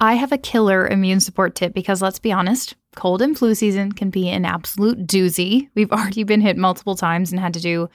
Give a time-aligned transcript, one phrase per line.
[0.00, 3.92] I have a killer immune support tip because let's be honest, cold and flu season
[3.92, 5.68] can be an absolute doozy.
[5.74, 7.88] We've already been hit multiple times and had to do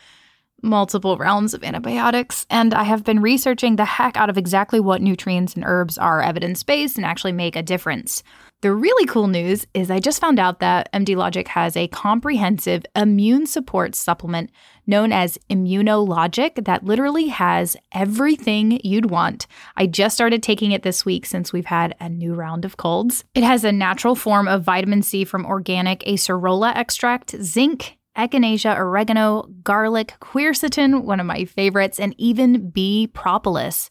[0.61, 5.01] multiple rounds of antibiotics, and I have been researching the heck out of exactly what
[5.01, 8.23] nutrients and herbs are evidence based and actually make a difference.
[8.63, 12.85] The really cool news is I just found out that MD Logic has a comprehensive
[12.95, 14.51] immune support supplement
[14.87, 19.47] known as Immunologic that literally has everything you'd want.
[19.75, 23.25] I just started taking it this week since we've had a new round of colds.
[23.35, 29.49] It has a natural form of vitamin C from organic acerola extract, zinc, echinacea, oregano,
[29.63, 33.89] garlic, quercetin, one of my favorites, and even bee propolis.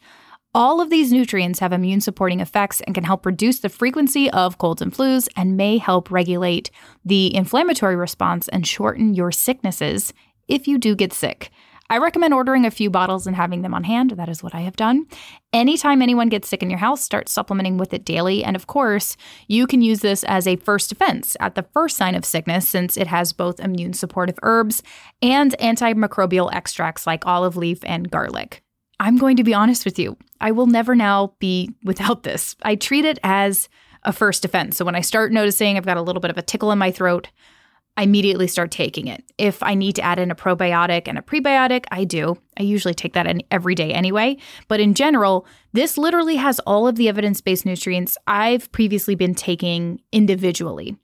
[0.54, 4.58] All of these nutrients have immune supporting effects and can help reduce the frequency of
[4.58, 6.70] colds and flus and may help regulate
[7.06, 10.12] the inflammatory response and shorten your sicknesses
[10.48, 11.50] if you do get sick.
[11.88, 14.10] I recommend ordering a few bottles and having them on hand.
[14.10, 15.06] That is what I have done.
[15.54, 18.44] Anytime anyone gets sick in your house, start supplementing with it daily.
[18.44, 19.16] And of course,
[19.48, 22.98] you can use this as a first defense at the first sign of sickness since
[22.98, 24.82] it has both immune supportive herbs
[25.22, 28.62] and antimicrobial extracts like olive leaf and garlic.
[29.02, 32.54] I'm going to be honest with you, I will never now be without this.
[32.62, 33.68] I treat it as
[34.04, 34.76] a first defense.
[34.76, 36.92] So when I start noticing I've got a little bit of a tickle in my
[36.92, 37.28] throat,
[37.96, 39.24] I immediately start taking it.
[39.38, 42.38] If I need to add in a probiotic and a prebiotic, I do.
[42.56, 44.36] I usually take that in every day anyway.
[44.68, 49.34] But in general, this literally has all of the evidence based nutrients I've previously been
[49.34, 50.96] taking individually.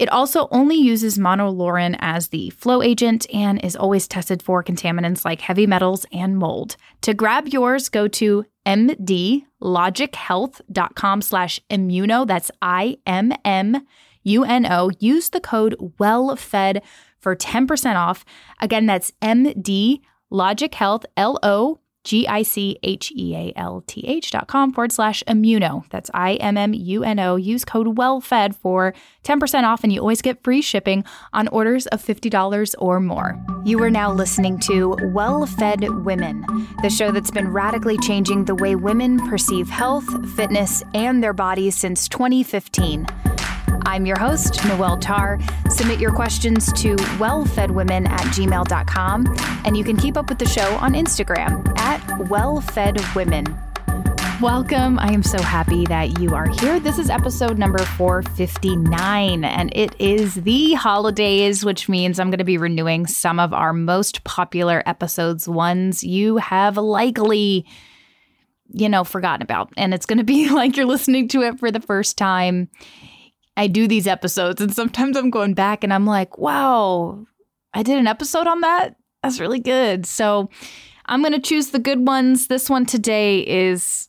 [0.00, 5.26] It also only uses monolaurin as the flow agent and is always tested for contaminants
[5.26, 6.76] like heavy metals and mold.
[7.02, 12.26] To grab yours, go to mdlogichealth.com slash immuno.
[12.26, 13.86] That's I-M-M
[14.22, 14.90] U-N-O.
[14.98, 16.80] Use the code WELLFED
[17.18, 18.24] for 10% off.
[18.60, 21.78] Again, that's MD Logic Health, L-O
[22.10, 25.88] G I C H E A L T H dot com forward slash immuno.
[25.90, 27.36] That's I M M U N O.
[27.36, 32.04] Use code WELLFED for 10% off, and you always get free shipping on orders of
[32.04, 33.40] $50 or more.
[33.64, 36.44] You are now listening to Well Fed Women,
[36.82, 41.76] the show that's been radically changing the way women perceive health, fitness, and their bodies
[41.76, 43.06] since 2015.
[43.82, 45.38] I'm your host, Noelle Tarr.
[45.68, 50.76] Submit your questions to wellfedwomen at gmail.com, and you can keep up with the show
[50.76, 53.70] on Instagram at wellfedwomen.
[54.40, 54.98] Welcome.
[54.98, 56.80] I am so happy that you are here.
[56.80, 62.44] This is episode number 459, and it is the holidays, which means I'm going to
[62.44, 67.66] be renewing some of our most popular episodes, ones you have likely,
[68.72, 69.74] you know, forgotten about.
[69.76, 72.70] And it's going to be like you're listening to it for the first time.
[73.56, 77.26] I do these episodes, and sometimes I'm going back and I'm like, wow,
[77.74, 78.96] I did an episode on that.
[79.22, 80.06] That's really good.
[80.06, 80.48] So
[81.06, 82.46] I'm going to choose the good ones.
[82.46, 84.08] This one today is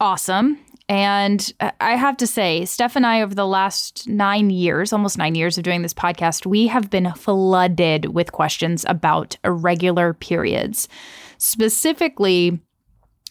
[0.00, 0.58] awesome.
[0.88, 5.34] And I have to say, Steph and I, over the last nine years, almost nine
[5.34, 10.88] years of doing this podcast, we have been flooded with questions about irregular periods.
[11.36, 12.58] Specifically,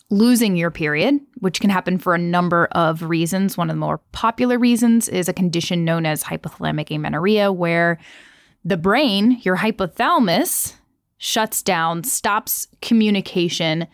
[0.09, 3.57] losing your period, which can happen for a number of reasons.
[3.57, 7.97] One of the more popular reasons is a condition known as hypothalamic amenorrhea, where
[8.63, 10.73] the brain, your hypothalamus,
[11.17, 13.88] shuts down, stops communication,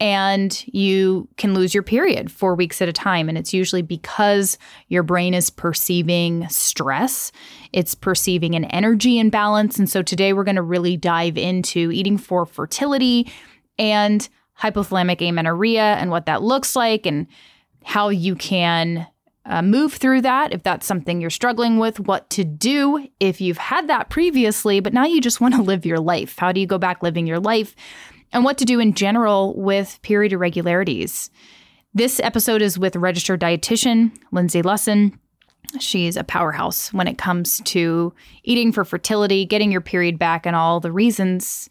[0.00, 3.28] and you can lose your period four weeks at a time.
[3.28, 7.30] And it's usually because your brain is perceiving stress,
[7.72, 9.78] it's perceiving an energy imbalance.
[9.78, 13.30] And so today we're going to really dive into eating for fertility
[13.78, 14.28] and
[14.60, 17.26] hypothalamic amenorrhea and what that looks like and
[17.84, 19.06] how you can
[19.46, 23.58] uh, move through that if that's something you're struggling with, what to do if you've
[23.58, 26.36] had that previously, but now you just want to live your life.
[26.38, 27.74] How do you go back living your life?
[28.32, 31.30] And what to do in general with period irregularities.
[31.92, 35.16] This episode is with registered dietitian Lindsey Lusson.
[35.78, 38.12] She's a powerhouse when it comes to
[38.42, 41.68] eating for fertility, getting your period back, and all the reasons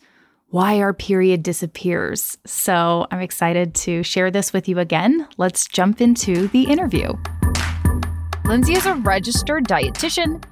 [0.54, 2.38] why our period disappears.
[2.46, 5.28] So I'm excited to share this with you again.
[5.38, 7.14] Let's jump into the interview.
[8.46, 10.44] Lindsey is a registered dietitian,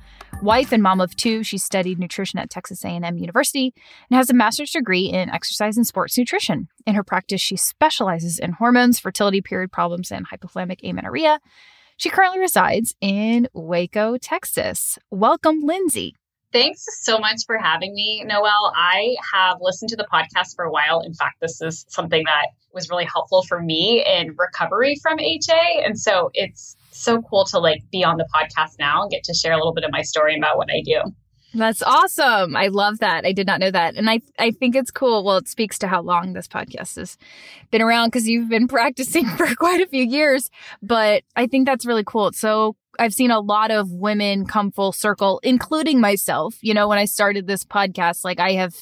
[0.41, 1.43] wife and mom of two.
[1.43, 3.75] She studied nutrition at Texas A&M University
[4.09, 6.67] and has a master's degree in exercise and sports nutrition.
[6.87, 11.39] In her practice, she specializes in hormones, fertility, period problems, and hypothalamic amenorrhea.
[11.97, 14.97] She currently resides in Waco, Texas.
[15.11, 16.15] Welcome, Lindsey.
[16.53, 18.73] Thanks so much for having me, Noelle.
[18.75, 21.01] I have listened to the podcast for a while.
[21.01, 25.83] In fact, this is something that was really helpful for me in recovery from HA.
[25.85, 29.33] And so it's so cool to like be on the podcast now and get to
[29.33, 31.01] share a little bit of my story about what I do.
[31.53, 32.55] That's awesome.
[32.55, 33.25] I love that.
[33.25, 33.95] I did not know that.
[33.95, 35.23] And I I think it's cool.
[35.23, 37.17] Well, it speaks to how long this podcast has
[37.71, 40.49] been around because you've been practicing for quite a few years.
[40.81, 42.27] But I think that's really cool.
[42.27, 46.59] It's so I've seen a lot of women come full circle, including myself.
[46.61, 48.75] You know, when I started this podcast, like I have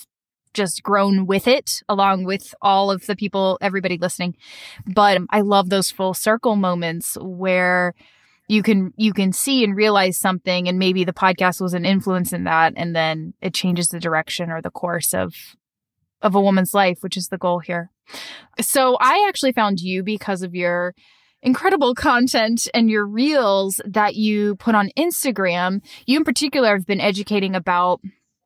[0.54, 4.36] just grown with it along with all of the people, everybody listening.
[4.86, 7.94] But I love those full circle moments where
[8.50, 12.33] you can you can see and realize something and maybe the podcast was an influence
[12.33, 15.33] in that and then it changes the direction or the course of
[16.21, 17.92] of a woman's life which is the goal here
[18.60, 20.95] so i actually found you because of your
[21.41, 27.01] incredible content and your reels that you put on instagram you in particular have been
[27.01, 28.01] educating about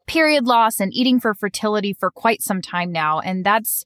[0.05, 3.85] period loss and eating for fertility for quite some time now and that's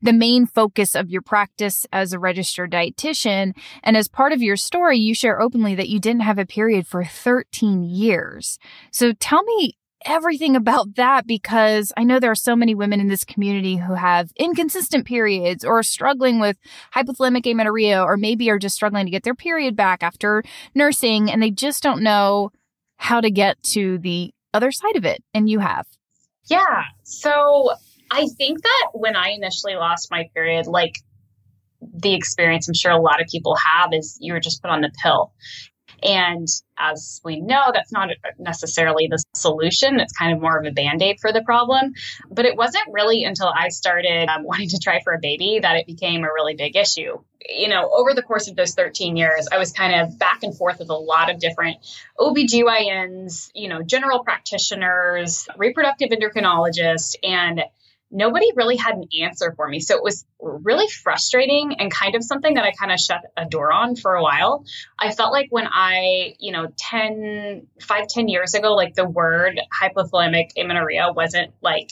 [0.00, 3.52] the main focus of your practice as a registered dietitian.
[3.82, 6.86] And as part of your story, you share openly that you didn't have a period
[6.86, 8.58] for 13 years.
[8.90, 9.76] So tell me
[10.08, 13.94] everything about that because I know there are so many women in this community who
[13.94, 16.56] have inconsistent periods or are struggling with
[16.94, 20.42] hypothalamic amenorrhea or maybe are just struggling to get their period back after
[20.74, 22.50] nursing and they just don't know
[22.96, 25.22] how to get to the other side of it.
[25.34, 25.86] And you have.
[26.46, 26.84] Yeah.
[27.04, 27.70] So
[28.10, 30.94] I think that when I initially lost my period, like
[31.80, 34.80] the experience I'm sure a lot of people have is you were just put on
[34.80, 35.32] the pill.
[36.02, 36.46] And
[36.78, 38.08] as we know, that's not
[38.38, 40.00] necessarily the solution.
[40.00, 41.92] It's kind of more of a band aid for the problem.
[42.30, 45.76] But it wasn't really until I started um, wanting to try for a baby that
[45.76, 47.18] it became a really big issue.
[47.48, 50.56] You know, over the course of those 13 years, I was kind of back and
[50.56, 51.78] forth with a lot of different
[52.18, 57.62] OBGYNs, you know, general practitioners, reproductive endocrinologists, and
[58.10, 59.80] nobody really had an answer for me.
[59.80, 63.44] So it was really frustrating and kind of something that I kind of shut a
[63.44, 64.64] door on for a while.
[64.98, 69.60] I felt like when I, you know, 10, 5, 10 years ago, like the word
[69.82, 71.90] hypothalamic amenorrhea wasn't like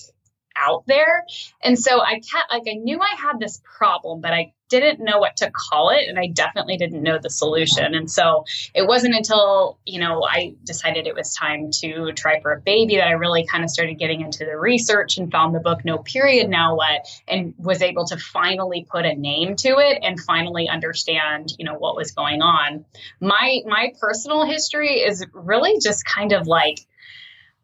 [0.58, 1.24] out there.
[1.62, 5.18] And so I kept like I knew I had this problem, but I didn't know
[5.18, 7.94] what to call it and I definitely didn't know the solution.
[7.94, 8.44] And so
[8.74, 12.96] it wasn't until, you know, I decided it was time to try for a baby
[12.96, 15.98] that I really kind of started getting into the research and found the book No
[15.98, 20.68] Period Now What and was able to finally put a name to it and finally
[20.68, 22.84] understand, you know, what was going on.
[23.20, 26.80] My my personal history is really just kind of like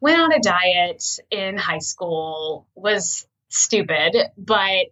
[0.03, 1.01] went on a diet
[1.31, 4.87] in high school, was stupid, but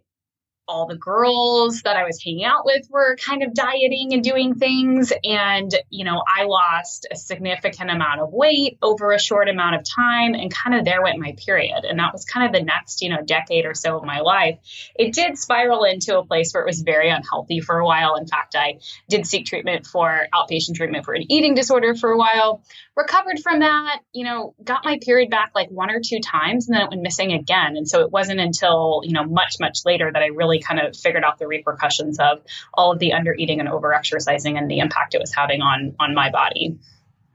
[0.68, 4.54] all the girls that I was hanging out with were kind of dieting and doing
[4.54, 5.12] things.
[5.24, 9.82] And, you know, I lost a significant amount of weight over a short amount of
[9.84, 10.34] time.
[10.34, 11.84] And kind of there went my period.
[11.84, 14.58] And that was kind of the next, you know, decade or so of my life.
[14.94, 18.14] It did spiral into a place where it was very unhealthy for a while.
[18.14, 22.18] In fact, I did seek treatment for outpatient treatment for an eating disorder for a
[22.18, 22.62] while,
[22.96, 26.76] recovered from that, you know, got my period back like one or two times and
[26.76, 27.76] then it went missing again.
[27.76, 30.96] And so it wasn't until, you know, much, much later that I really kind of
[30.96, 32.42] figured out the repercussions of
[32.74, 35.94] all of the under eating and over exercising and the impact it was having on
[35.98, 36.78] on my body.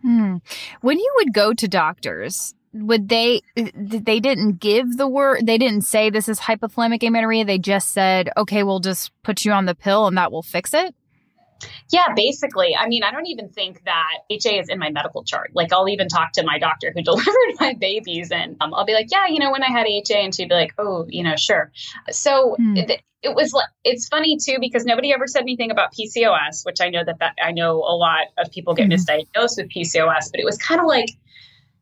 [0.03, 0.37] Hmm.
[0.81, 5.81] When you would go to doctors, would they they didn't give the word they didn't
[5.81, 9.73] say this is hypothalamic amenorrhea they just said okay we'll just put you on the
[9.73, 10.93] pill and that will fix it
[11.91, 12.75] yeah, basically.
[12.75, 15.51] I mean, I don't even think that HA is in my medical chart.
[15.53, 18.93] Like, I'll even talk to my doctor who delivered my babies, and um, I'll be
[18.93, 21.35] like, yeah, you know, when I had HA, and she'd be like, oh, you know,
[21.35, 21.71] sure.
[22.11, 22.77] So hmm.
[22.77, 23.53] it, it, was.
[23.53, 27.19] Like, it's funny too because nobody ever said anything about PCOS, which I know that,
[27.19, 28.93] that I know a lot of people get mm-hmm.
[28.93, 31.09] misdiagnosed with PCOS, but it was kind of like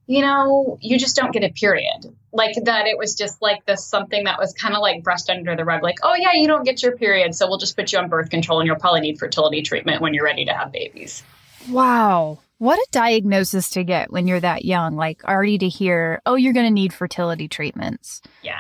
[0.08, 2.16] you know, you just don't get a period.
[2.36, 5.56] Like that, it was just like this something that was kind of like brushed under
[5.56, 5.82] the rug.
[5.82, 7.34] Like, oh, yeah, you don't get your period.
[7.34, 10.14] So we'll just put you on birth control and you'll probably need fertility treatment when
[10.14, 11.24] you're ready to have babies.
[11.70, 12.40] Wow.
[12.58, 14.96] What a diagnosis to get when you're that young.
[14.96, 18.22] Like, already to hear, oh, you're going to need fertility treatments.
[18.44, 18.60] Yeah.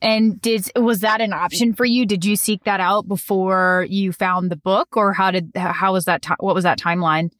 [0.00, 2.06] And did was that an option for you?
[2.06, 6.04] Did you seek that out before you found the book, or how did how was
[6.04, 6.24] that?
[6.38, 7.30] what was that timeline?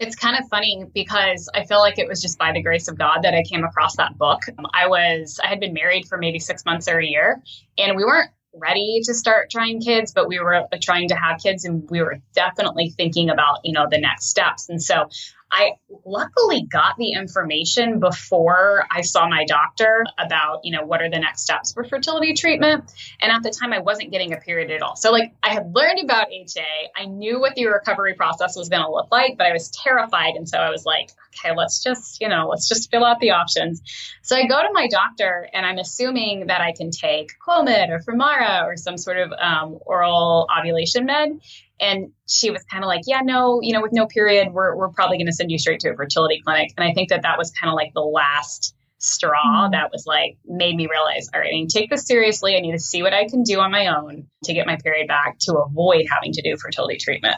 [0.00, 2.98] It's kind of funny because I feel like it was just by the grace of
[2.98, 4.40] God that I came across that book.
[4.72, 7.40] I was, I had been married for maybe six months or a year,
[7.78, 11.64] and we weren't ready to start trying kids, but we were trying to have kids
[11.64, 14.68] and we were definitely thinking about, you know, the next steps.
[14.68, 15.08] And so
[15.54, 21.08] I luckily got the information before I saw my doctor about, you know, what are
[21.08, 22.92] the next steps for fertility treatment.
[23.20, 24.96] And at the time, I wasn't getting a period at all.
[24.96, 26.90] So, like, I had learned about HA.
[26.96, 30.34] I knew what the recovery process was going to look like, but I was terrified.
[30.34, 33.30] And so I was like, okay, let's just, you know, let's just fill out the
[33.30, 33.80] options.
[34.22, 38.00] So I go to my doctor and I'm assuming that I can take Clomid or
[38.00, 41.40] Femara or some sort of um, oral ovulation med.
[41.84, 44.88] And she was kind of like, yeah, no, you know, with no period, we're, we're
[44.88, 46.72] probably going to send you straight to a fertility clinic.
[46.76, 49.72] And I think that that was kind of like the last straw mm-hmm.
[49.72, 52.60] that was like made me realize all right i need to take this seriously i
[52.60, 55.36] need to see what i can do on my own to get my period back
[55.38, 57.36] to avoid having to do fertility treatment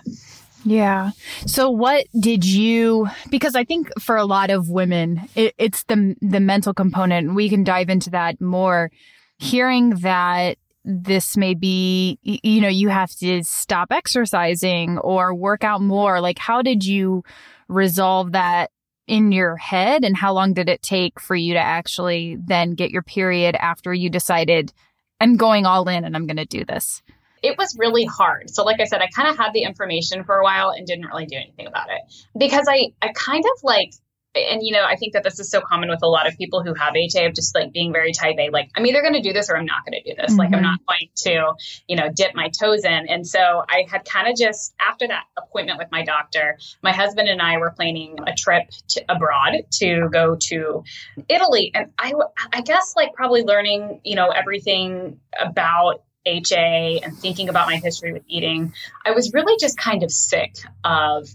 [0.64, 1.12] yeah.
[1.46, 6.16] So what did you because I think for a lot of women it, it's the
[6.20, 7.36] the mental component.
[7.36, 8.90] We can dive into that more
[9.38, 15.80] hearing that this may be you know you have to stop exercising or work out
[15.80, 16.20] more.
[16.20, 17.24] Like how did you
[17.68, 18.70] resolve that
[19.06, 20.04] in your head?
[20.04, 23.92] And how long did it take for you to actually then get your period after
[23.92, 24.72] you decided
[25.20, 27.02] I'm going all in and I'm going to do this
[27.42, 28.50] it was really hard.
[28.50, 31.06] So, like I said, I kind of had the information for a while and didn't
[31.06, 32.00] really do anything about it.
[32.36, 33.92] Because I, I kind of like,
[34.36, 36.62] and you know, I think that this is so common with a lot of people
[36.62, 39.22] who have HA of just like being very type A, like, I'm either going to
[39.22, 40.30] do this or I'm not going to do this.
[40.30, 40.38] Mm-hmm.
[40.38, 40.62] Like, I'm mm-hmm.
[40.62, 41.52] not going to,
[41.88, 43.08] you know, dip my toes in.
[43.08, 47.28] And so I had kind of just, after that appointment with my doctor, my husband
[47.28, 50.84] and I were planning a trip to, abroad to go to
[51.28, 51.72] Italy.
[51.74, 52.12] And I,
[52.52, 58.12] I guess like probably learning, you know, everything about HA and thinking about my history
[58.12, 58.74] with eating,
[59.04, 61.28] I was really just kind of sick of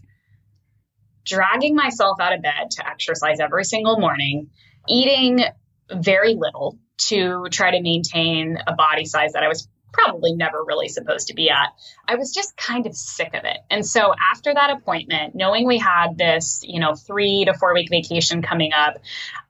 [1.26, 4.50] dragging myself out of bed to exercise every single morning,
[4.88, 5.44] eating
[5.92, 10.88] very little to try to maintain a body size that I was probably never really
[10.88, 11.70] supposed to be at.
[12.08, 13.58] I was just kind of sick of it.
[13.70, 17.90] And so after that appointment, knowing we had this, you know, 3 to 4 week
[17.90, 19.00] vacation coming up,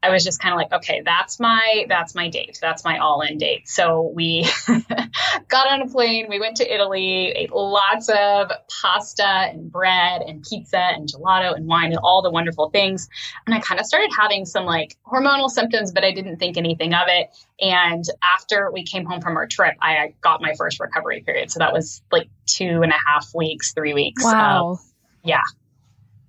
[0.03, 2.57] I was just kind of like, okay, that's my that's my date.
[2.59, 3.67] That's my all-in date.
[3.69, 4.49] So we
[5.47, 10.43] got on a plane, we went to Italy, ate lots of pasta and bread and
[10.43, 13.09] pizza and gelato and wine and all the wonderful things.
[13.45, 16.95] And I kind of started having some like hormonal symptoms, but I didn't think anything
[16.95, 17.29] of it.
[17.59, 21.51] And after we came home from our trip, I got my first recovery period.
[21.51, 24.23] So that was like two and a half weeks, three weeks.
[24.23, 24.79] Wow.
[25.23, 25.41] yeah.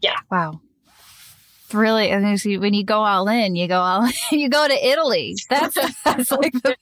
[0.03, 0.17] Yeah.
[0.31, 0.61] Wow
[1.75, 2.25] really and
[2.61, 5.37] when you go all in you go all you go to italy.
[5.49, 5.75] That's,
[6.05, 6.77] that's like the,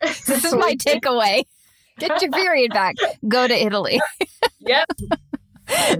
[0.00, 1.44] this is my takeaway.
[1.98, 2.96] Get your period back.
[3.26, 4.00] Go to italy.
[4.62, 4.90] Yep.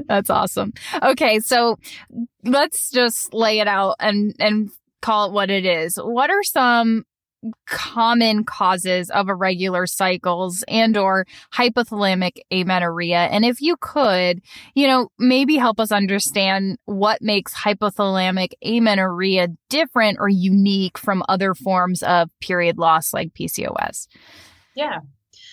[0.06, 0.74] That's awesome.
[1.02, 1.78] Okay so
[2.44, 4.70] let's just lay it out and and
[5.00, 5.96] call it what it is.
[5.96, 7.04] What are some
[7.66, 13.28] common causes of irregular cycles and or hypothalamic amenorrhea.
[13.30, 14.42] And if you could
[14.74, 21.54] you know maybe help us understand what makes hypothalamic amenorrhea different or unique from other
[21.54, 24.06] forms of period loss like PCOS
[24.74, 25.00] yeah.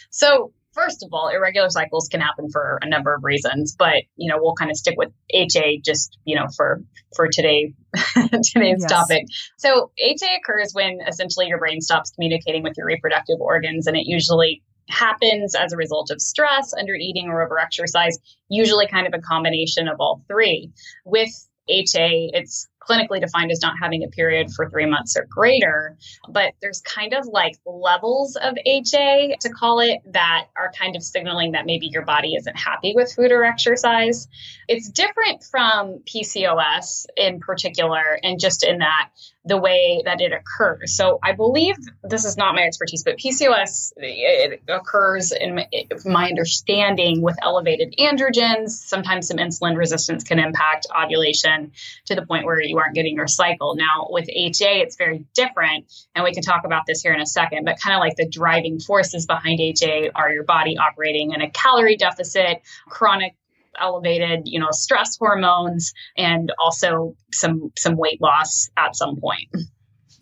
[0.10, 4.32] So first of all, irregular cycles can happen for a number of reasons, but you
[4.32, 6.82] know, we'll kind of stick with HA just, you know, for
[7.16, 7.74] for today
[8.16, 8.90] today's yes.
[8.90, 9.26] topic.
[9.58, 14.06] So HA occurs when essentially your brain stops communicating with your reproductive organs and it
[14.06, 18.18] usually happens as a result of stress, under eating or over exercise,
[18.50, 20.72] usually kind of a combination of all three.
[21.06, 21.30] With
[21.68, 25.98] HA, it's clinically defined as not having a period for three months or greater.
[26.30, 31.04] But there's kind of like levels of HA to call it that are kind of
[31.04, 34.28] signaling that maybe your body isn't happy with food or exercise.
[34.68, 39.10] It's different from PCOS in particular, and just in that
[39.46, 40.96] the way that it occurs.
[40.96, 45.62] So I believe this is not my expertise, but PCOS it occurs in
[46.06, 48.72] my understanding with elevated androgens.
[48.72, 51.72] Sometimes some insulin resistance can impact ovulation
[52.06, 53.76] to the point where you aren't getting your cycle.
[53.76, 57.26] Now with HA, it's very different, and we can talk about this here in a
[57.26, 57.66] second.
[57.66, 61.50] But kind of like the driving forces behind HA are your body operating in a
[61.50, 63.36] calorie deficit, chronic
[63.80, 69.50] elevated, you know, stress hormones and also some some weight loss at some point.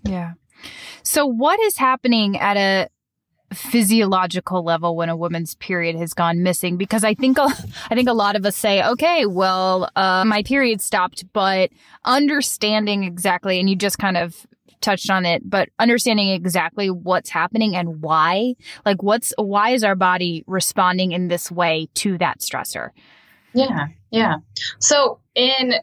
[0.03, 0.33] Yeah.
[1.03, 2.89] So what is happening at a
[3.55, 8.13] physiological level when a woman's period has gone missing because I think I think a
[8.13, 11.69] lot of us say okay well uh, my period stopped but
[12.03, 14.45] understanding exactly and you just kind of
[14.81, 18.53] touched on it but understanding exactly what's happening and why
[18.85, 22.89] like what's why is our body responding in this way to that stressor
[23.55, 24.35] yeah, yeah.
[24.79, 25.75] So in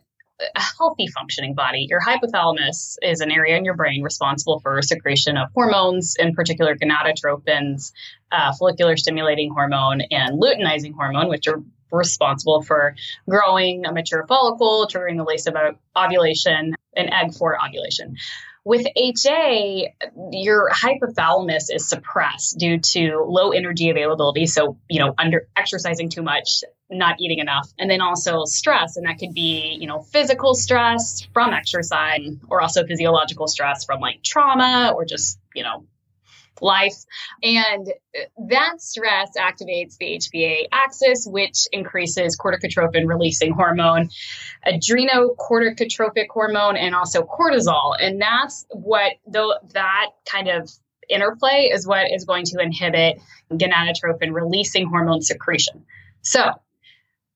[0.54, 5.36] a healthy functioning body, your hypothalamus is an area in your brain responsible for secretion
[5.36, 7.92] of hormones, in particular gonadotropins,
[8.30, 12.94] uh, follicular stimulating hormone, and luteinizing hormone, which are responsible for
[13.28, 15.54] growing a mature follicle, triggering the release of
[15.96, 18.16] ovulation, an egg for ovulation.
[18.64, 19.92] With HA,
[20.30, 24.46] your hypothalamus is suppressed due to low energy availability.
[24.46, 28.96] So, you know, under exercising too much, not eating enough, and then also stress.
[28.96, 34.00] And that could be, you know, physical stress from exercise or also physiological stress from
[34.00, 35.86] like trauma or just, you know,
[36.60, 36.94] life.
[37.42, 44.10] And uh, that stress activates the HPA axis, which increases corticotropin releasing hormone,
[44.66, 47.96] adrenocorticotropic hormone, and also cortisol.
[47.98, 50.70] And that's what though that kind of
[51.08, 53.20] interplay is what is going to inhibit
[53.50, 55.84] gonadotropin releasing hormone secretion.
[56.22, 56.52] So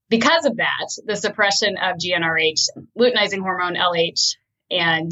[0.08, 4.36] because of that, the suppression of GnRH, luteinizing hormone LH,
[4.70, 5.10] and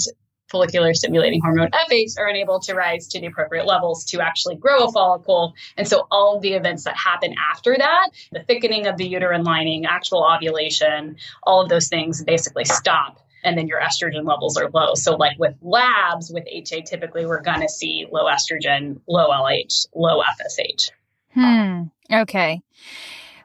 [0.55, 4.85] follicular stimulating hormone FH are unable to rise to the appropriate levels to actually grow
[4.85, 5.55] a follicle.
[5.77, 9.43] And so all of the events that happen after that, the thickening of the uterine
[9.43, 13.21] lining, actual ovulation, all of those things basically stop.
[13.43, 14.95] And then your estrogen levels are low.
[14.95, 19.89] So, like with labs, with HA, typically we're going to see low estrogen, low LH,
[19.95, 20.91] low FSH.
[21.35, 21.83] Hmm.
[22.11, 22.63] Okay.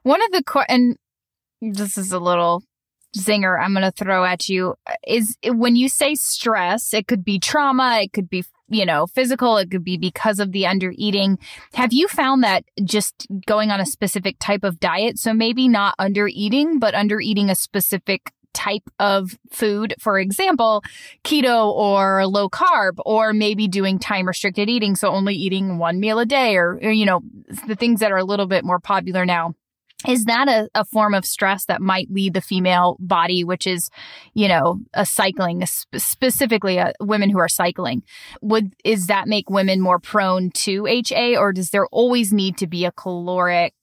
[0.03, 0.97] One of the, and
[1.61, 2.63] this is a little
[3.17, 4.75] zinger I'm going to throw at you
[5.07, 9.57] is when you say stress, it could be trauma, it could be, you know, physical,
[9.57, 11.39] it could be because of the under eating.
[11.73, 15.95] Have you found that just going on a specific type of diet, so maybe not
[15.97, 20.83] under eating, but under eating a specific type of food, for example,
[21.23, 26.19] keto or low carb, or maybe doing time restricted eating, so only eating one meal
[26.19, 27.21] a day, or, or, you know,
[27.67, 29.55] the things that are a little bit more popular now
[30.07, 33.89] is that a, a form of stress that might lead the female body, which is,
[34.33, 38.03] you know, a cycling, specifically uh, women who are cycling?
[38.41, 42.67] Would is that make women more prone to HA, or does there always need to
[42.67, 43.73] be a caloric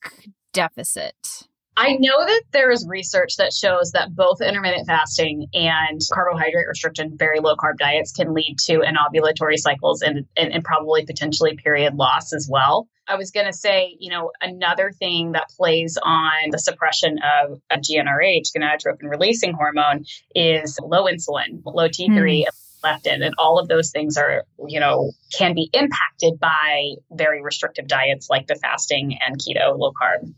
[0.52, 1.48] deficit?
[1.78, 7.16] I know that there is research that shows that both intermittent fasting and carbohydrate restriction,
[7.18, 11.94] very low carb diets can lead to anovulatory cycles and, and, and probably potentially period
[11.94, 12.88] loss as well.
[13.06, 17.60] I was going to say, you know, another thing that plays on the suppression of,
[17.70, 22.08] of GnRH, gonadotropin releasing hormone, is low insulin, low T3.
[22.08, 22.44] Mm
[22.84, 27.88] leptin and all of those things are you know can be impacted by very restrictive
[27.88, 30.32] diets like the fasting and keto low carb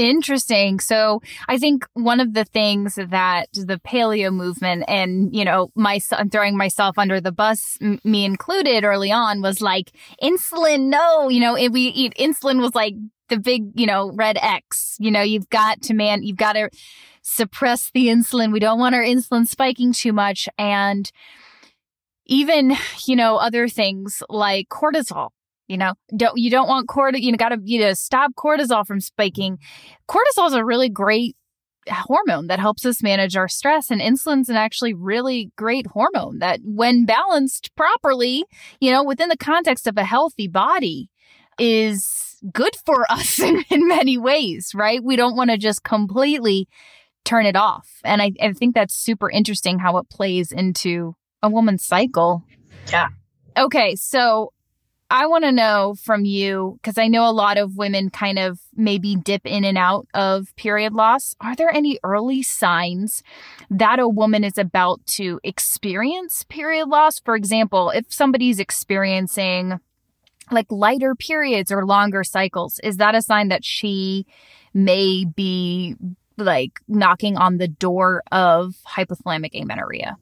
[0.00, 0.80] Interesting.
[0.80, 6.00] So I think one of the things that the paleo movement and, you know, my,
[6.32, 9.92] throwing myself under the bus, m- me included early on was like
[10.22, 10.88] insulin.
[10.88, 12.94] No, you know, if we eat insulin was like
[13.28, 16.70] the big, you know, red X, you know, you've got to man, you've got to
[17.20, 18.52] suppress the insulin.
[18.52, 20.48] We don't want our insulin spiking too much.
[20.56, 21.12] And
[22.24, 22.74] even,
[23.06, 25.32] you know, other things like cortisol
[25.70, 27.20] you know, don't you don't want cortisol.
[27.20, 29.56] You know got to you know stop cortisol from spiking.
[30.08, 31.36] Cortisol is a really great
[31.88, 36.58] hormone that helps us manage our stress, and insulin's an actually really great hormone that,
[36.64, 38.44] when balanced properly,
[38.80, 41.08] you know, within the context of a healthy body,
[41.56, 44.72] is good for us in, in many ways.
[44.74, 45.00] Right?
[45.00, 46.66] We don't want to just completely
[47.24, 51.48] turn it off, and I, I think that's super interesting how it plays into a
[51.48, 52.42] woman's cycle.
[52.90, 53.06] Yeah.
[53.56, 54.52] Okay, so
[55.12, 58.60] I want to know from you, because I know a lot of women kind of
[58.76, 61.34] maybe dip in and out of period loss.
[61.40, 63.24] Are there any early signs
[63.70, 67.18] that a woman is about to experience period loss?
[67.18, 69.80] For example, if somebody's experiencing
[70.52, 74.26] like lighter periods or longer cycles, is that a sign that she
[74.72, 75.96] may be
[76.36, 80.16] like knocking on the door of hypothalamic amenorrhea?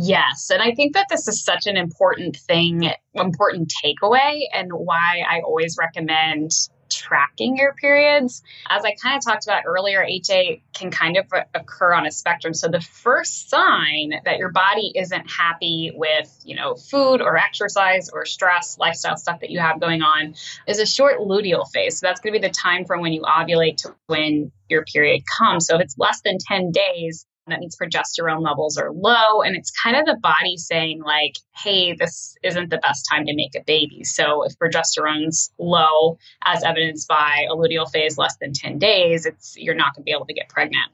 [0.00, 0.50] Yes.
[0.50, 5.40] And I think that this is such an important thing, important takeaway, and why I
[5.40, 6.52] always recommend
[6.88, 8.42] tracking your periods.
[8.70, 12.12] As I kind of talked about earlier, HA can kind of uh, occur on a
[12.12, 12.54] spectrum.
[12.54, 18.08] So the first sign that your body isn't happy with, you know, food or exercise
[18.08, 20.36] or stress, lifestyle stuff that you have going on
[20.68, 21.98] is a short luteal phase.
[21.98, 25.22] So that's going to be the time from when you ovulate to when your period
[25.38, 25.66] comes.
[25.66, 29.42] So if it's less than 10 days, that means progesterone levels are low.
[29.42, 33.34] And it's kind of the body saying, like, hey, this isn't the best time to
[33.34, 34.04] make a baby.
[34.04, 39.56] So if progesterone's low, as evidenced by a luteal phase less than 10 days, it's
[39.56, 40.90] you're not going to be able to get pregnant.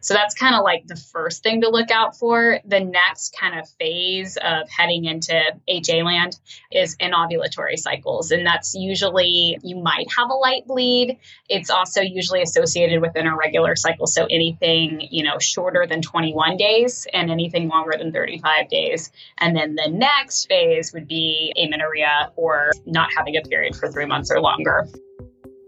[0.00, 2.58] So that's kind of like the first thing to look out for.
[2.64, 6.38] The next kind of phase of heading into HA land
[6.72, 8.30] is anovulatory cycles.
[8.30, 11.18] And that's usually you might have a light bleed.
[11.48, 14.06] It's also usually associated with an irregular cycle.
[14.06, 19.10] So anything, you know, shorter than 21 days and anything longer than 35 days.
[19.36, 20.07] And then the next
[20.48, 24.86] phase would be amenorrhea or not having a period for three months or longer.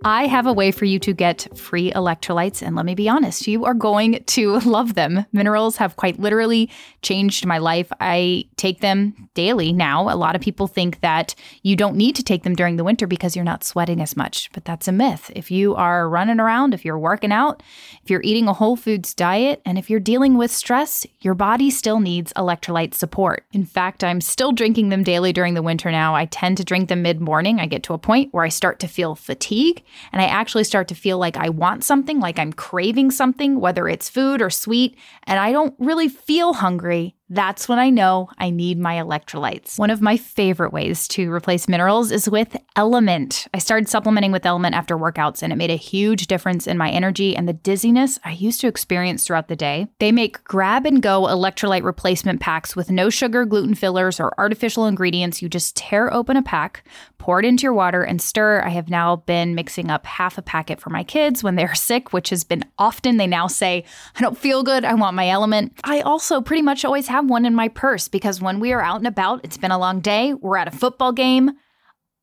[0.02, 3.46] I have a way for you to get free electrolytes, and let me be honest,
[3.46, 5.26] you are going to love them.
[5.32, 6.70] Minerals have quite literally
[7.02, 7.92] changed my life.
[8.00, 10.08] I take them daily now.
[10.08, 13.06] A lot of people think that you don't need to take them during the winter
[13.06, 15.30] because you're not sweating as much, but that's a myth.
[15.36, 17.62] If you are running around, if you're working out,
[18.02, 21.68] if you're eating a whole foods diet, and if you're dealing with stress, your body
[21.68, 23.44] still needs electrolyte support.
[23.52, 26.14] In fact, I'm still drinking them daily during the winter now.
[26.14, 27.60] I tend to drink them mid morning.
[27.60, 30.88] I get to a point where I start to feel fatigue and I actually start
[30.88, 34.96] to feel like I want something, like I'm craving something, whether it's food or sweet,
[35.24, 39.78] and I don't really feel hungry that's when I know I need my electrolytes.
[39.78, 43.46] One of my favorite ways to replace minerals is with Element.
[43.54, 46.90] I started supplementing with Element after workouts, and it made a huge difference in my
[46.90, 49.86] energy and the dizziness I used to experience throughout the day.
[50.00, 54.86] They make grab and go electrolyte replacement packs with no sugar, gluten fillers, or artificial
[54.86, 55.40] ingredients.
[55.40, 56.84] You just tear open a pack,
[57.18, 58.62] pour it into your water, and stir.
[58.62, 62.12] I have now been mixing up half a packet for my kids when they're sick,
[62.12, 63.18] which has been often.
[63.18, 63.84] They now say,
[64.16, 64.84] I don't feel good.
[64.84, 65.78] I want my element.
[65.84, 68.80] I also pretty much always have have one in my purse because when we are
[68.80, 71.50] out and about, it's been a long day, we're at a football game,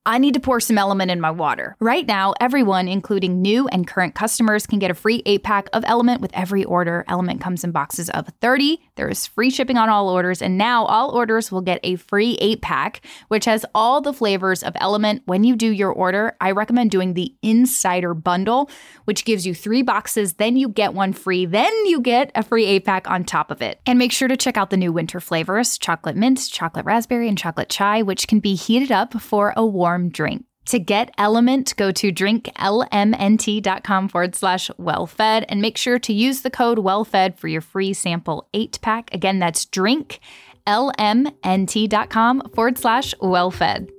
[0.08, 1.76] I need to pour some element in my water.
[1.80, 5.84] Right now, everyone, including new and current customers, can get a free eight pack of
[5.86, 7.06] element with every order.
[7.08, 8.80] Element comes in boxes of 30.
[8.98, 12.38] There is free shipping on all orders, and now all orders will get a free
[12.42, 15.22] eight pack, which has all the flavors of element.
[15.26, 18.70] When you do your order, I recommend doing the Insider Bundle,
[19.06, 22.66] which gives you three boxes, then you get one free, then you get a free
[22.66, 23.80] eight pack on top of it.
[23.86, 27.38] And make sure to check out the new winter flavors chocolate mint, chocolate raspberry, and
[27.38, 30.44] chocolate chai, which can be heated up for a warm drink.
[30.68, 36.50] To get Element, go to drinklmnt.com forward slash wellfed and make sure to use the
[36.50, 39.14] code wellfed for your free sample eight pack.
[39.14, 43.90] Again, that's drinklmnt.com forward slash wellfed.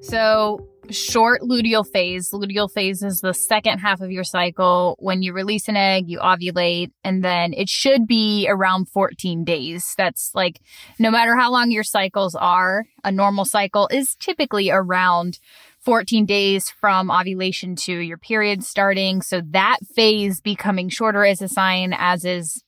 [0.00, 2.30] So short luteal phase.
[2.30, 4.96] Luteal phase is the second half of your cycle.
[4.98, 9.94] When you release an egg, you ovulate, and then it should be around 14 days.
[9.96, 10.60] That's like
[10.98, 15.38] no matter how long your cycles are, a normal cycle is typically around
[15.80, 19.20] 14 days from ovulation to your period starting.
[19.22, 22.62] So that phase becoming shorter is a sign, as is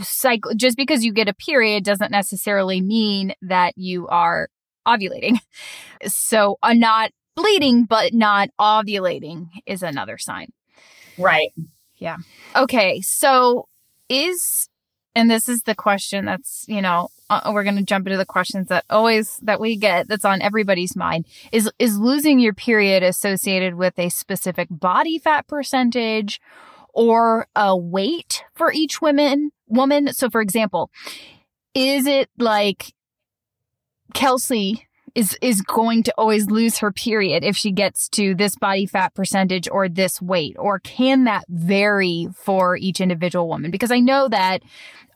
[0.00, 0.52] cycle.
[0.54, 4.48] Just because you get a period doesn't necessarily mean that you are
[4.86, 5.38] ovulating.
[6.06, 10.52] So, uh, not bleeding but not ovulating is another sign.
[11.18, 11.52] Right.
[11.96, 12.18] Yeah.
[12.54, 13.00] Okay.
[13.00, 13.68] So
[14.08, 14.68] is
[15.14, 18.26] and this is the question that's, you know, uh, we're going to jump into the
[18.26, 23.02] questions that always that we get that's on everybody's mind is is losing your period
[23.02, 26.40] associated with a specific body fat percentage
[26.92, 30.90] or a weight for each woman woman so for example
[31.72, 32.92] is it like
[34.12, 38.86] Kelsey is is going to always lose her period if she gets to this body
[38.86, 43.70] fat percentage or this weight or can that vary for each individual woman?
[43.70, 44.62] Because i know that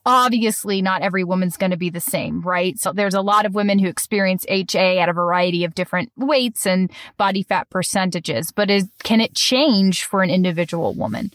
[0.06, 2.78] obviously not every woman's going to be the same right?
[2.78, 6.66] So there's a lot of women who experience ha at a variety of different weights
[6.66, 11.30] and body fat percentages but is can it change for an individual woman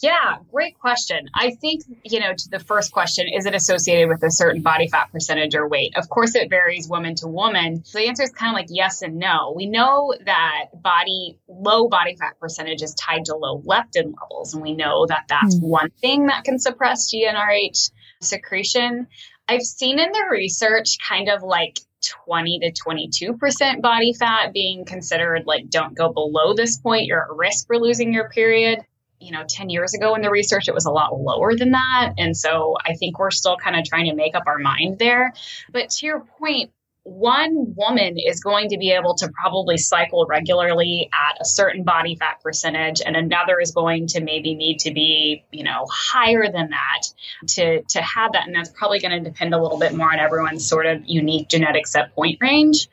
[0.00, 1.28] yeah, great question.
[1.34, 4.88] I think, you know, to the first question, is it associated with a certain body
[4.88, 5.92] fat percentage or weight?
[5.96, 7.84] Of course, it varies woman to woman.
[7.84, 9.52] So the answer is kind of like yes and no.
[9.54, 14.54] We know that body, low body fat percentage is tied to low leptin levels.
[14.54, 15.62] And we know that that's mm.
[15.62, 17.90] one thing that can suppress GnRH
[18.22, 19.06] secretion.
[19.46, 21.78] I've seen in the research kind of like
[22.24, 27.36] 20 to 22% body fat being considered like don't go below this point, you're at
[27.36, 28.78] risk for losing your period
[29.20, 32.14] you know 10 years ago in the research it was a lot lower than that.
[32.18, 35.32] And so i think we're still kind of trying to make up our mind there.
[35.72, 41.08] But to your point one woman is going to be able to probably cycle regularly
[41.12, 45.44] at a certain body fat percentage and another is going to maybe need to be
[45.50, 47.02] you know higher than that
[47.46, 48.46] to to have that.
[48.46, 51.48] And that's probably going to depend a little bit more on everyone's sort of unique
[51.48, 52.88] genetic set point range.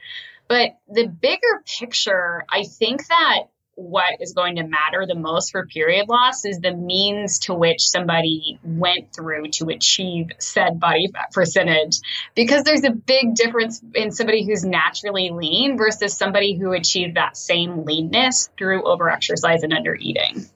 [0.48, 3.44] But the bigger picture i think that
[3.78, 7.88] what is going to matter the most for period loss is the means to which
[7.88, 12.00] somebody went through to achieve said body fat percentage.
[12.34, 17.38] Because there's a big difference in somebody who's naturally lean versus somebody who achieved that
[17.38, 20.48] same leanness through overexercise and under eating.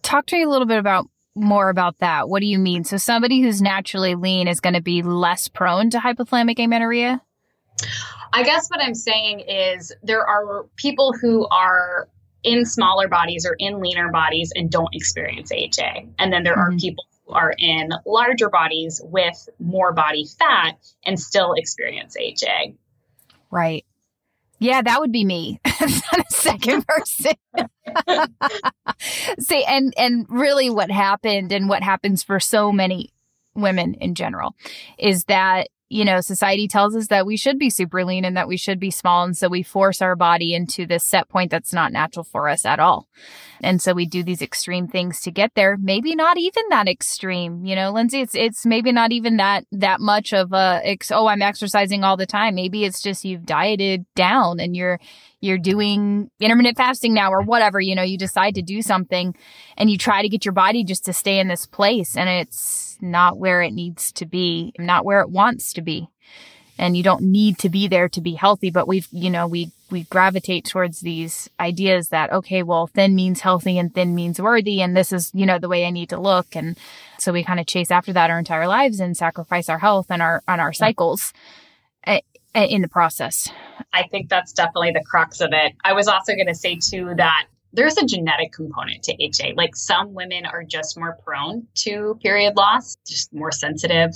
[0.00, 2.30] Talk to me a little bit about more about that.
[2.30, 2.84] What do you mean?
[2.84, 7.20] So somebody who's naturally lean is going to be less prone to hypothalamic amenorrhea?
[8.32, 12.08] I guess what I'm saying is there are people who are
[12.42, 16.02] in smaller bodies or in leaner bodies and don't experience AHA.
[16.18, 16.76] And then there mm-hmm.
[16.76, 22.72] are people who are in larger bodies with more body fat and still experience AHA.
[23.50, 23.84] Right.
[24.58, 25.60] Yeah, that would be me.
[25.80, 27.34] not a second person.
[29.38, 33.12] See, and and really what happened and what happens for so many
[33.54, 34.54] women in general
[34.98, 38.48] is that you know, society tells us that we should be super lean and that
[38.48, 39.22] we should be small.
[39.24, 42.64] And so we force our body into this set point that's not natural for us
[42.64, 43.06] at all.
[43.62, 45.76] And so we do these extreme things to get there.
[45.76, 50.00] Maybe not even that extreme, you know, Lindsey, it's, it's maybe not even that, that
[50.00, 52.56] much of a, ex- oh, I'm exercising all the time.
[52.56, 54.98] Maybe it's just you've dieted down and you're,
[55.40, 59.36] you're doing intermittent fasting now or whatever, you know, you decide to do something
[59.76, 62.85] and you try to get your body just to stay in this place and it's,
[63.00, 66.08] not where it needs to be, not where it wants to be.
[66.78, 69.70] And you don't need to be there to be healthy, but we've, you know, we,
[69.90, 74.82] we gravitate towards these ideas that, okay, well, thin means healthy and thin means worthy.
[74.82, 76.54] And this is, you know, the way I need to look.
[76.54, 76.76] And
[77.18, 80.20] so we kind of chase after that our entire lives and sacrifice our health and
[80.20, 81.32] our, on our cycles
[82.04, 82.20] eh,
[82.54, 83.48] eh, in the process.
[83.92, 85.74] I think that's definitely the crux of it.
[85.82, 89.52] I was also going to say too that there's a genetic component to HA.
[89.54, 94.10] Like some women are just more prone to period loss, just more sensitive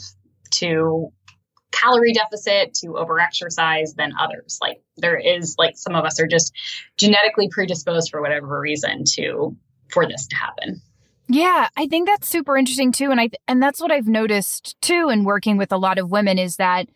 [0.53, 1.12] to
[1.70, 4.59] calorie deficit, to overexercise than others.
[4.61, 6.53] Like there is like some of us are just
[6.96, 9.57] genetically predisposed for whatever reason to
[9.92, 10.81] for this to happen.
[11.29, 15.11] Yeah, I think that's super interesting too and I and that's what I've noticed too
[15.11, 16.88] in working with a lot of women is that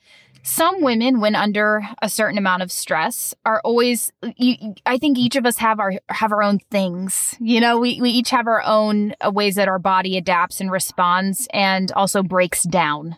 [0.44, 5.36] some women when under a certain amount of stress are always you, i think each
[5.36, 7.34] of us have our have our own things.
[7.40, 10.70] You know we, we each have our own uh, ways that our body adapts and
[10.70, 13.16] responds and also breaks down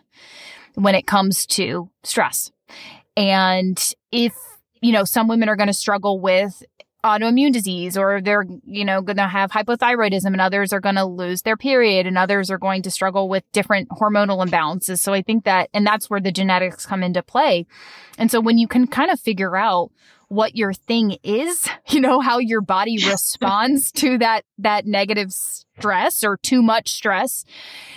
[0.75, 2.51] when it comes to stress.
[3.17, 3.77] And
[4.11, 4.33] if
[4.81, 6.63] you know some women are going to struggle with
[7.07, 11.05] autoimmune disease or they're, you know, going to have hypothyroidism and others are going to
[11.05, 14.99] lose their period and others are going to struggle with different hormonal imbalances.
[14.99, 17.65] So I think that, and that's where the genetics come into play.
[18.17, 19.91] And so when you can kind of figure out
[20.27, 26.23] what your thing is, you know, how your body responds to that, that negative stress
[26.23, 27.45] or too much stress,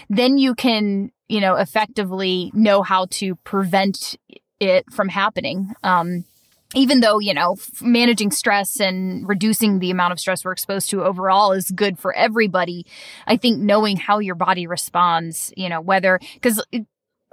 [0.08, 4.16] then you can, you know, effectively know how to prevent
[4.60, 5.72] it from happening.
[5.82, 6.24] Um,
[6.74, 11.02] even though, you know, managing stress and reducing the amount of stress we're exposed to
[11.02, 12.86] overall is good for everybody,
[13.26, 16.62] I think knowing how your body responds, you know, whether, cause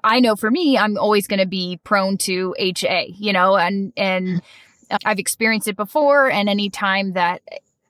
[0.04, 3.93] I know for me, I'm always going to be prone to HA, you know, and,
[3.95, 4.41] and
[5.06, 6.32] I've experienced it before.
[6.32, 7.41] And anytime that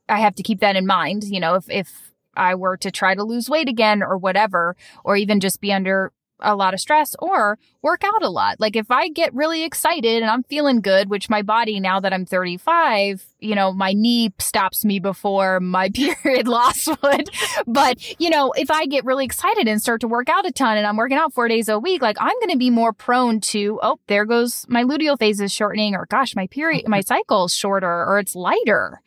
[0.09, 3.15] I have to keep that in mind, you know, if, if I were to try
[3.15, 7.15] to lose weight again or whatever, or even just be under a lot of stress
[7.19, 8.59] or work out a lot.
[8.59, 12.13] Like if I get really excited and I'm feeling good, which my body now that
[12.13, 17.29] I'm 35, you know, my knee stops me before my period loss would.
[17.65, 20.77] But, you know, if I get really excited and start to work out a ton
[20.77, 23.39] and I'm working out four days a week, like I'm going to be more prone
[23.41, 27.05] to, oh, there goes my luteal phase is shortening or gosh, my period, my mm-hmm.
[27.05, 29.01] cycle is shorter or it's lighter.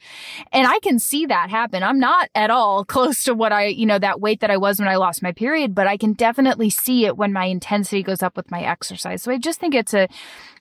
[0.53, 1.83] And I can see that happen.
[1.83, 4.79] I'm not at all close to what I, you know, that weight that I was
[4.79, 8.23] when I lost my period, but I can definitely see it when my intensity goes
[8.23, 9.23] up with my exercise.
[9.23, 10.09] So I just think it's a,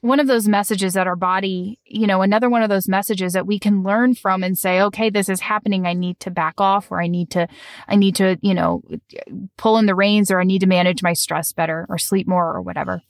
[0.00, 3.46] one of those messages that our body, you know, another one of those messages that
[3.46, 5.86] we can learn from and say, okay, this is happening.
[5.86, 7.48] I need to back off or I need to,
[7.88, 8.82] I need to, you know,
[9.56, 12.52] pull in the reins or I need to manage my stress better or sleep more
[12.52, 13.02] or whatever.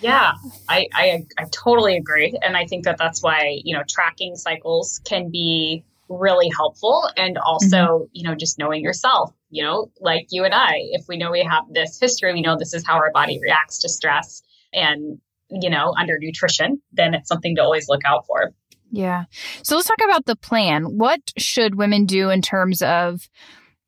[0.00, 0.32] Yeah,
[0.68, 2.38] I, I, I totally agree.
[2.42, 7.38] And I think that that's why, you know, tracking cycles can be really helpful and
[7.38, 8.04] also mm-hmm.
[8.12, 11.42] you know just knowing yourself you know like you and i if we know we
[11.42, 14.42] have this history we know this is how our body reacts to stress
[14.74, 15.18] and
[15.50, 18.52] you know, under nutrition, then it's something to always look out for.
[18.90, 19.24] Yeah.
[19.62, 20.84] So let's talk about the plan.
[20.84, 23.28] What should women do in terms of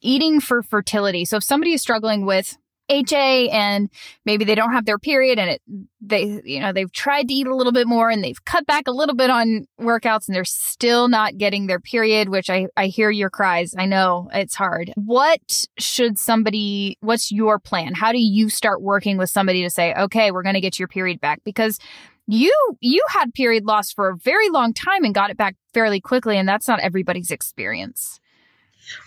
[0.00, 1.24] eating for fertility?
[1.24, 2.56] So if somebody is struggling with
[2.88, 3.90] HA and
[4.24, 5.62] maybe they don't have their period and it
[6.00, 8.86] they you know they've tried to eat a little bit more and they've cut back
[8.86, 12.86] a little bit on workouts and they're still not getting their period which I I
[12.86, 18.20] hear your cries I know it's hard what should somebody what's your plan how do
[18.20, 21.40] you start working with somebody to say okay we're going to get your period back
[21.44, 21.78] because
[22.26, 26.00] you you had period loss for a very long time and got it back fairly
[26.00, 28.20] quickly and that's not everybody's experience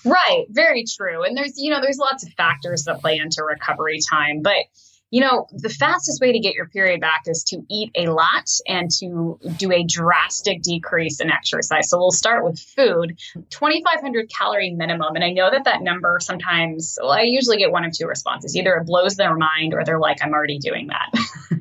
[0.06, 1.24] Right, very true.
[1.24, 4.66] And there's, you know, there's lots of factors that play into recovery time, but
[5.12, 8.48] you know, the fastest way to get your period back is to eat a lot
[8.68, 11.90] and to do a drastic decrease in exercise.
[11.90, 13.18] So we'll start with food,
[13.50, 15.16] 2,500 calorie minimum.
[15.16, 18.56] And I know that that number sometimes, well, I usually get one of two responses.
[18.56, 21.12] Either it blows their mind or they're like, I'm already doing that.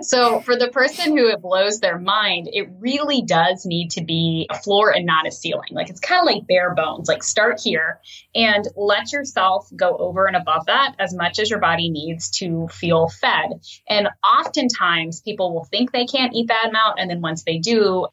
[0.00, 4.46] so for the person who it blows their mind, it really does need to be
[4.50, 5.70] a floor and not a ceiling.
[5.72, 7.08] Like it's kind of like bare bones.
[7.08, 8.00] Like start here
[8.34, 12.68] and let yourself go over and above that as much as your body needs to
[12.68, 13.60] feel fed.
[13.88, 16.98] And oftentimes people will think they can't eat that amount.
[16.98, 18.06] And then once they do,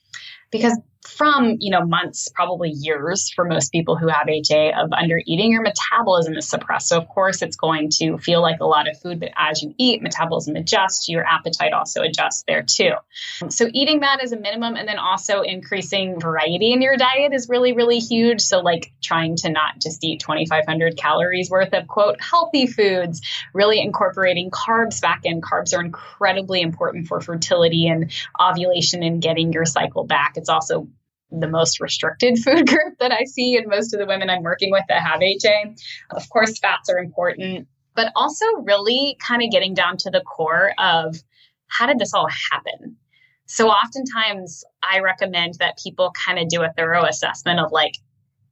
[0.51, 0.77] because
[1.08, 5.52] from you know months probably years for most people who have ha of under eating
[5.52, 6.89] your metabolism is suppressed.
[6.89, 9.74] So of course it's going to feel like a lot of food but as you
[9.78, 12.91] eat metabolism adjusts your appetite also adjusts there too.
[13.50, 17.48] So eating that is a minimum and then also increasing variety in your diet is
[17.50, 18.41] really really huge.
[18.41, 23.22] So like trying to not just eat 2500 calories worth of quote healthy foods
[23.54, 25.41] really incorporating carbs back in.
[25.41, 30.34] Carbs are incredibly important for fertility and ovulation and getting your cycle back.
[30.36, 30.88] It's also
[31.32, 34.72] the most restricted food group that I see in most of the women I'm working
[34.72, 35.76] with that have HA.
[36.12, 40.74] Of course, fats are important, but also really kind of getting down to the core
[40.78, 41.16] of
[41.68, 42.98] how did this all happen?
[43.46, 47.94] So oftentimes I recommend that people kind of do a thorough assessment of like,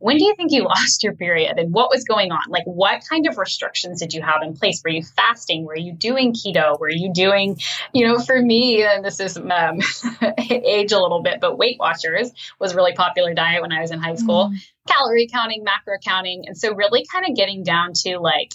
[0.06, 2.44] when do you think you lost your period and what was going on?
[2.48, 4.84] Like, what kind of restrictions did you have in place?
[4.84, 5.66] Were you fasting?
[5.66, 6.80] Were you doing keto?
[6.80, 7.60] Were you doing,
[7.92, 9.80] you know, for me, and this is um,
[10.38, 13.90] age a little bit, but Weight Watchers was a really popular diet when I was
[13.90, 14.52] in high school.
[14.54, 14.58] Mm.
[14.88, 16.44] Calorie counting, macro counting.
[16.46, 18.54] And so, really kind of getting down to like,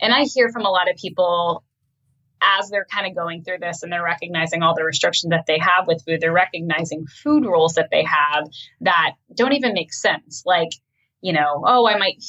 [0.00, 1.62] and I hear from a lot of people
[2.58, 5.58] as they're kind of going through this and they're recognizing all the restrictions that they
[5.58, 8.48] have with food, they're recognizing food rules that they have
[8.80, 10.42] that don't even make sense.
[10.44, 10.70] Like,
[11.20, 12.22] you know, oh, I might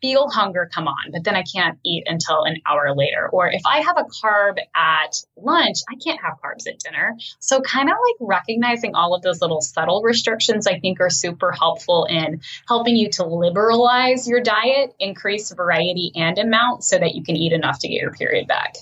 [0.00, 3.28] feel hunger come on, but then I can't eat until an hour later.
[3.30, 7.16] Or if I have a carb at lunch, I can't have carbs at dinner.
[7.40, 11.52] So, kind of like recognizing all of those little subtle restrictions, I think are super
[11.52, 17.22] helpful in helping you to liberalize your diet, increase variety and amount so that you
[17.22, 18.76] can eat enough to get your period back.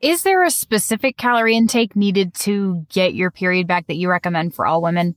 [0.00, 4.54] Is there a specific calorie intake needed to get your period back that you recommend
[4.54, 5.14] for all women?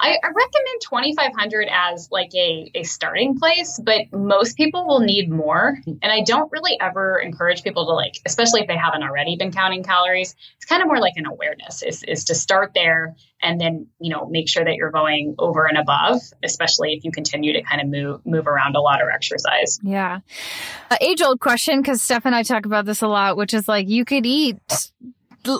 [0.00, 5.30] I, I recommend 2500 as like a, a starting place, but most people will need
[5.30, 5.78] more.
[5.86, 9.52] And I don't really ever encourage people to like, especially if they haven't already been
[9.52, 10.34] counting calories.
[10.56, 14.10] It's kind of more like an awareness is, is to start there and then, you
[14.10, 17.80] know, make sure that you're going over and above, especially if you continue to kind
[17.80, 19.78] of move, move around a lot or exercise.
[19.82, 20.20] Yeah.
[20.90, 21.82] Uh, age old question.
[21.82, 24.58] Cause Steph and I talk about this a lot, which is like, you could eat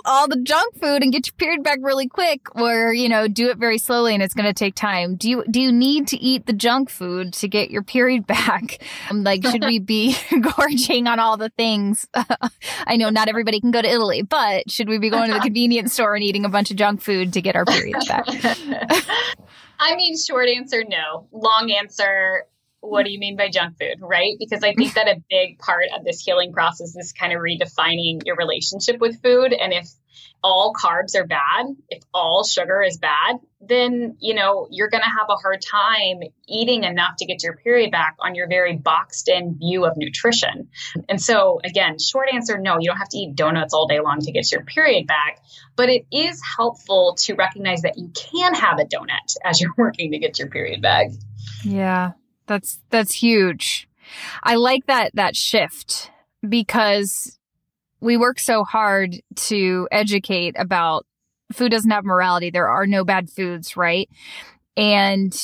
[0.04, 3.50] all the junk food and get your period back really quick or you know do
[3.50, 5.16] it very slowly and it's going to take time.
[5.16, 8.82] Do you do you need to eat the junk food to get your period back?
[9.10, 10.16] Um, like should we be
[10.56, 12.06] gorging on all the things?
[12.86, 15.40] I know not everybody can go to italy but should we be going to the
[15.40, 18.24] convenience store and eating a bunch of junk food to get our periods back?
[19.78, 21.28] I mean short answer no.
[21.32, 22.46] Long answer
[22.88, 24.36] what do you mean by junk food, right?
[24.38, 28.24] Because I think that a big part of this healing process is kind of redefining
[28.24, 29.52] your relationship with food.
[29.52, 29.88] And if
[30.42, 35.08] all carbs are bad, if all sugar is bad, then, you know, you're going to
[35.08, 39.28] have a hard time eating enough to get your period back on your very boxed
[39.28, 40.68] in view of nutrition.
[41.08, 44.20] And so, again, short answer no, you don't have to eat donuts all day long
[44.20, 45.38] to get your period back,
[45.76, 50.12] but it is helpful to recognize that you can have a donut as you're working
[50.12, 51.08] to get your period back.
[51.62, 52.12] Yeah,
[52.46, 53.88] that's, that's huge.
[54.42, 56.10] I like that, that shift
[56.46, 57.38] because
[58.00, 61.06] we work so hard to educate about
[61.52, 62.50] food doesn't have morality.
[62.50, 64.08] There are no bad foods, right?
[64.76, 65.34] And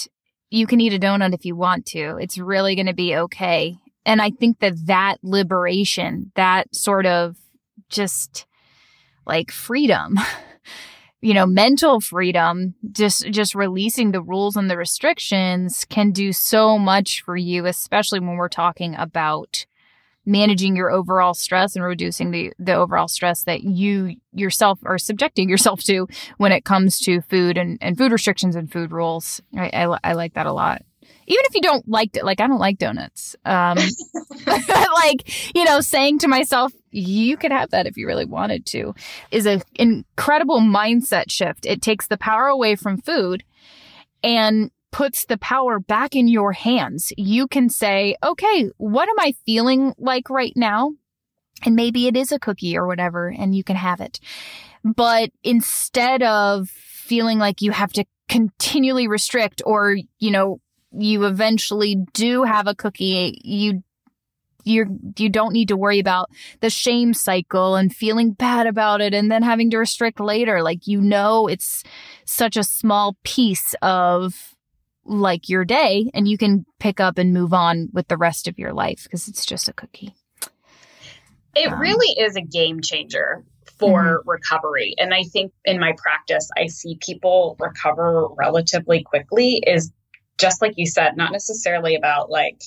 [0.51, 2.17] you can eat a donut if you want to.
[2.21, 3.77] It's really going to be okay.
[4.05, 7.37] And I think that that liberation, that sort of
[7.89, 8.47] just
[9.27, 10.19] like freedom
[11.21, 16.79] you know, mental freedom, just, just releasing the rules and the restrictions can do so
[16.79, 19.67] much for you, especially when we're talking about
[20.25, 25.49] managing your overall stress and reducing the, the overall stress that you yourself are subjecting
[25.49, 26.07] yourself to
[26.37, 29.41] when it comes to food and, and food restrictions and food rules.
[29.57, 30.83] I, I, I like that a lot
[31.31, 33.37] even if you don't like it, like I don't like donuts.
[33.45, 33.79] Um,
[34.47, 38.95] like, you know, saying to myself, you could have that if you really wanted to
[39.31, 41.67] is an incredible mindset shift.
[41.67, 43.45] It takes the power away from food
[44.25, 47.13] and puts the power back in your hands.
[47.17, 50.95] You can say, okay, what am I feeling like right now?
[51.63, 54.19] And maybe it is a cookie or whatever, and you can have it.
[54.83, 60.61] But instead of feeling like you have to continually restrict or, you know,
[60.93, 63.83] you eventually do have a cookie, you
[64.65, 69.15] you're you don't need to worry about the shame cycle and feeling bad about it
[69.15, 71.83] and then having to restrict later like you know it's
[72.27, 74.55] such a small piece of
[75.05, 78.59] like your day and you can pick up and move on with the rest of
[78.59, 80.15] your life because it's just a cookie
[81.57, 83.45] it um, really is a game changer
[83.81, 84.29] for mm-hmm.
[84.29, 84.95] recovery.
[84.99, 89.91] And I think in my practice, I see people recover relatively quickly is
[90.41, 92.63] just like you said, not necessarily about like,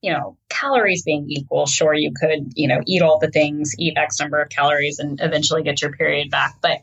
[0.00, 1.66] you know, calories being equal.
[1.66, 5.20] Sure, you could, you know, eat all the things, eat X number of calories and
[5.20, 6.56] eventually get your period back.
[6.62, 6.80] But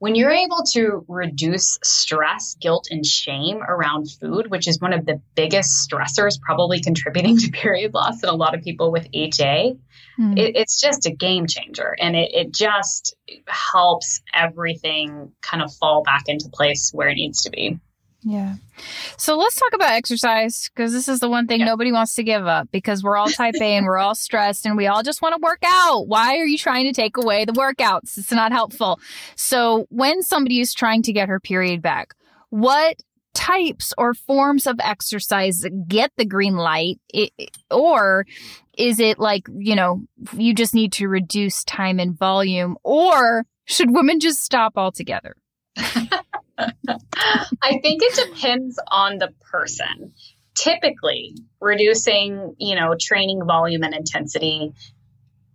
[0.00, 5.06] when you're able to reduce stress, guilt, and shame around food, which is one of
[5.06, 9.76] the biggest stressors probably contributing to period loss in a lot of people with HA,
[10.18, 10.38] mm.
[10.38, 11.96] it, it's just a game changer.
[12.00, 17.42] And it, it just helps everything kind of fall back into place where it needs
[17.42, 17.78] to be.
[18.22, 18.54] Yeah.
[19.16, 21.66] So let's talk about exercise because this is the one thing yeah.
[21.66, 24.76] nobody wants to give up because we're all type A and we're all stressed and
[24.76, 26.08] we all just want to work out.
[26.08, 28.18] Why are you trying to take away the workouts?
[28.18, 28.98] It's not helpful.
[29.36, 32.14] So when somebody is trying to get her period back,
[32.50, 33.00] what
[33.34, 37.32] types or forms of exercise get the green light it,
[37.70, 38.26] or
[38.76, 40.02] is it like, you know,
[40.32, 45.36] you just need to reduce time and volume or should women just stop altogether?
[46.58, 50.12] I think it depends on the person.
[50.54, 54.72] Typically, reducing, you know, training volume and intensity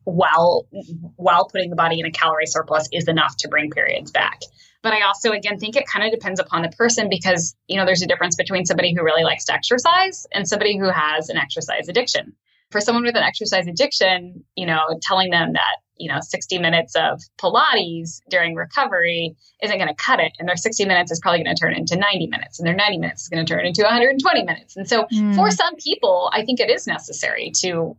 [0.05, 0.67] while
[1.15, 4.41] while putting the body in a calorie surplus is enough to bring periods back.
[4.81, 7.85] But I also again think it kind of depends upon the person because, you know,
[7.85, 11.37] there's a difference between somebody who really likes to exercise and somebody who has an
[11.37, 12.33] exercise addiction.
[12.73, 16.95] For someone with an exercise addiction, you know, telling them that you know 60 minutes
[16.95, 21.43] of pilates during recovery isn't going to cut it and their 60 minutes is probably
[21.43, 23.83] going to turn into 90 minutes and their 90 minutes is going to turn into
[23.83, 25.35] 120 minutes and so mm.
[25.35, 27.95] for some people i think it is necessary to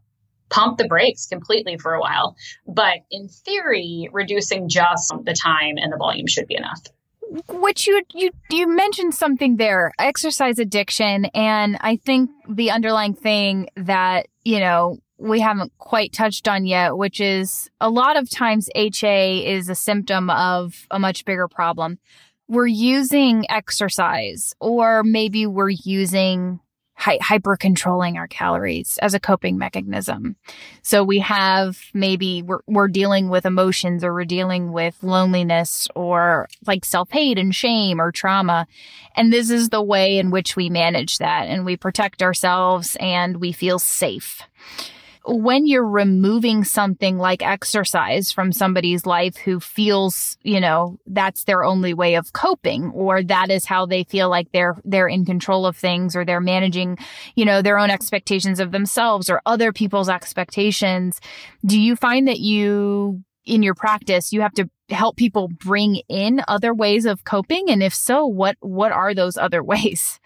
[0.50, 5.92] pump the brakes completely for a while but in theory reducing just the time and
[5.92, 6.80] the volume should be enough
[7.48, 13.68] which you you you mentioned something there exercise addiction and i think the underlying thing
[13.76, 18.68] that you know we haven't quite touched on yet, which is a lot of times
[18.74, 21.98] HA is a symptom of a much bigger problem.
[22.48, 26.60] We're using exercise or maybe we're using
[26.94, 30.36] hy- hyper controlling our calories as a coping mechanism.
[30.82, 36.48] So we have maybe we're, we're dealing with emotions or we're dealing with loneliness or
[36.66, 38.66] like self hate and shame or trauma.
[39.16, 43.38] And this is the way in which we manage that and we protect ourselves and
[43.38, 44.42] we feel safe
[45.26, 51.64] when you're removing something like exercise from somebody's life who feels, you know, that's their
[51.64, 55.66] only way of coping or that is how they feel like they're they're in control
[55.66, 56.98] of things or they're managing,
[57.36, 61.20] you know, their own expectations of themselves or other people's expectations,
[61.64, 66.42] do you find that you in your practice you have to help people bring in
[66.48, 70.20] other ways of coping and if so, what what are those other ways?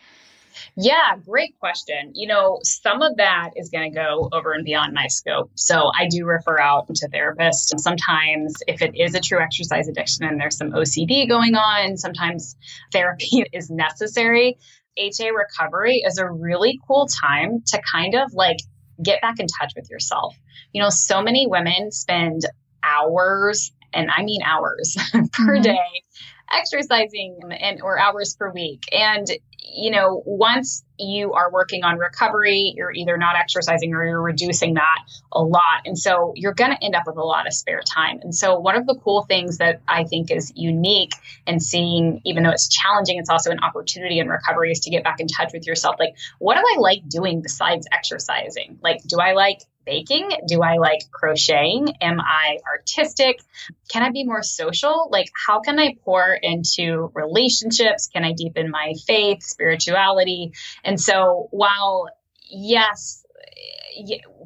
[0.77, 2.13] Yeah, great question.
[2.15, 5.51] You know, some of that is going to go over and beyond my scope.
[5.55, 7.71] So I do refer out to therapists.
[7.73, 11.97] And sometimes, if it is a true exercise addiction and there's some OCD going on,
[11.97, 12.57] sometimes
[12.93, 14.59] therapy is necessary.
[14.97, 18.59] HA recovery is a really cool time to kind of like
[19.03, 20.37] get back in touch with yourself.
[20.73, 22.43] You know, so many women spend
[22.83, 25.63] hours, and I mean hours per mm-hmm.
[25.63, 26.03] day
[26.51, 28.85] exercising and or hours per week.
[28.93, 29.27] And
[29.61, 34.75] you know, once you are working on recovery, you're either not exercising or you're reducing
[34.75, 34.99] that
[35.33, 35.83] a lot.
[35.85, 38.21] And so you're going to end up with a lot of spare time.
[38.23, 41.13] And so one of the cool things that I think is unique
[41.47, 45.05] and seeing, even though it's challenging, it's also an opportunity in recovery is to get
[45.05, 45.97] back in touch with yourself.
[45.99, 48.79] Like, what do I like doing besides exercising?
[48.83, 50.28] Like, do I like baking?
[50.47, 51.95] Do I like crocheting?
[52.03, 53.41] Am I artistic?
[53.89, 55.09] Can I be more social?
[55.11, 58.09] Like, how can I pour into relationships?
[58.12, 60.53] Can I deepen my faith, spirituality?
[60.84, 62.09] And so while,
[62.51, 63.24] yes,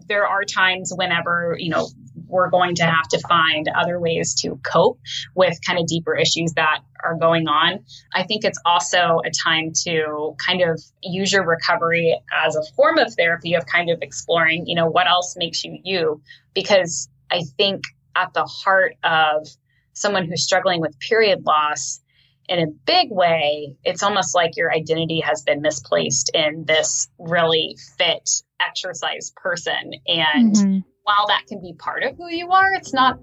[0.07, 1.89] there are times whenever, you know,
[2.33, 4.99] we're going to have to find other ways to cope
[5.37, 7.85] with kind of deeper issues that are going on.
[8.15, 12.99] I think it's also a time to kind of use your recovery as a form
[12.99, 16.23] of therapy of kind of exploring, you know, what else makes you you.
[16.55, 17.85] Because I think
[18.17, 19.47] at the heart of
[19.93, 22.01] someone who's struggling with period loss,
[22.49, 27.77] in a big way, it's almost like your identity has been misplaced in this really
[27.97, 28.29] fit
[28.61, 29.93] exercise person.
[30.07, 30.79] And mm-hmm.
[31.05, 33.19] While that can be part of who you are, it's not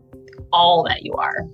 [0.51, 1.45] all that you are.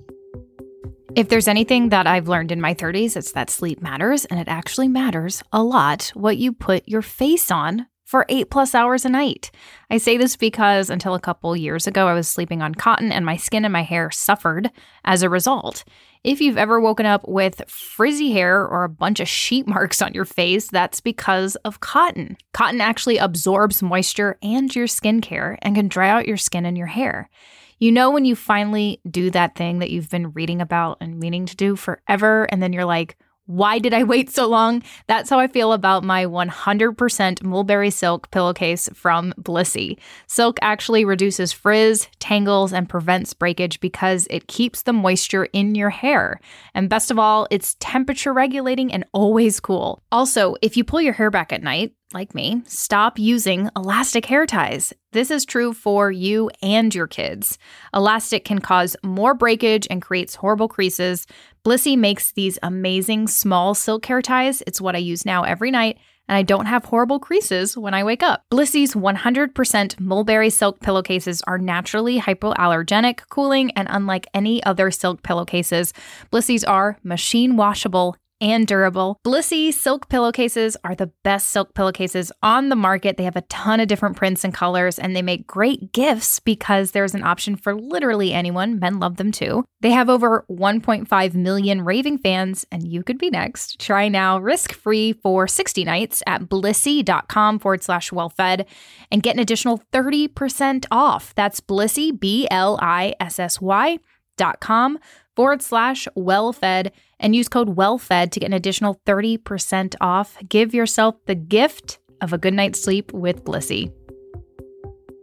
[1.15, 4.49] If there's anything that I've learned in my 30s, it's that sleep matters, and it
[4.49, 9.09] actually matters a lot what you put your face on for eight plus hours a
[9.09, 9.51] night.
[9.89, 13.25] I say this because until a couple years ago, I was sleeping on cotton and
[13.25, 14.71] my skin and my hair suffered
[15.03, 15.83] as a result.
[16.23, 20.13] If you've ever woken up with frizzy hair or a bunch of sheet marks on
[20.13, 22.37] your face, that's because of cotton.
[22.53, 26.87] Cotton actually absorbs moisture and your skincare and can dry out your skin and your
[26.87, 27.29] hair.
[27.77, 31.45] You know, when you finally do that thing that you've been reading about and meaning
[31.47, 34.83] to do forever, and then you're like, why did I wait so long?
[35.07, 39.97] That's how I feel about my 100% mulberry silk pillowcase from Blissy.
[40.27, 45.91] Silk actually reduces frizz, tangles, and prevents breakage because it keeps the moisture in your
[45.91, 46.39] hair.
[46.73, 50.01] And best of all, it's temperature regulating and always cool.
[50.11, 54.45] Also, if you pull your hair back at night, like me, stop using elastic hair
[54.45, 54.93] ties.
[55.11, 57.57] This is true for you and your kids.
[57.93, 61.25] Elastic can cause more breakage and creates horrible creases,
[61.65, 64.61] Blissy makes these amazing small silk hair ties.
[64.67, 65.97] It's what I use now every night,
[66.27, 68.43] and I don't have horrible creases when I wake up.
[68.51, 75.91] Blissy's 100% mulberry silk pillowcases are naturally hypoallergenic, cooling, and unlike any other silk pillowcases,
[76.31, 79.17] Blissy's are machine washable and durable.
[79.25, 83.17] Blissy silk pillowcases are the best silk pillowcases on the market.
[83.17, 86.91] They have a ton of different prints and colors, and they make great gifts because
[86.91, 88.79] there's an option for literally anyone.
[88.79, 89.63] Men love them too.
[89.81, 93.79] They have over 1.5 million raving fans, and you could be next.
[93.79, 98.65] Try now risk free for 60 nights at blissy.com forward slash well fed
[99.11, 101.33] and get an additional 30% off.
[101.35, 103.99] That's blissy, B L I S S Y
[104.37, 104.99] dot com
[105.35, 110.37] forward slash well fed and use code WELLFED to get an additional 30% off.
[110.47, 113.91] Give yourself the gift of a good night's sleep with Blissy.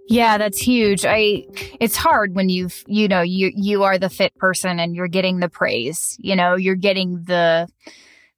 [0.09, 1.07] Yeah, that's huge.
[1.07, 1.47] I
[1.81, 5.41] it's hard when you've, you know, you you are the fit person and you're getting
[5.41, 6.17] the praise.
[6.21, 7.69] You know, you're getting the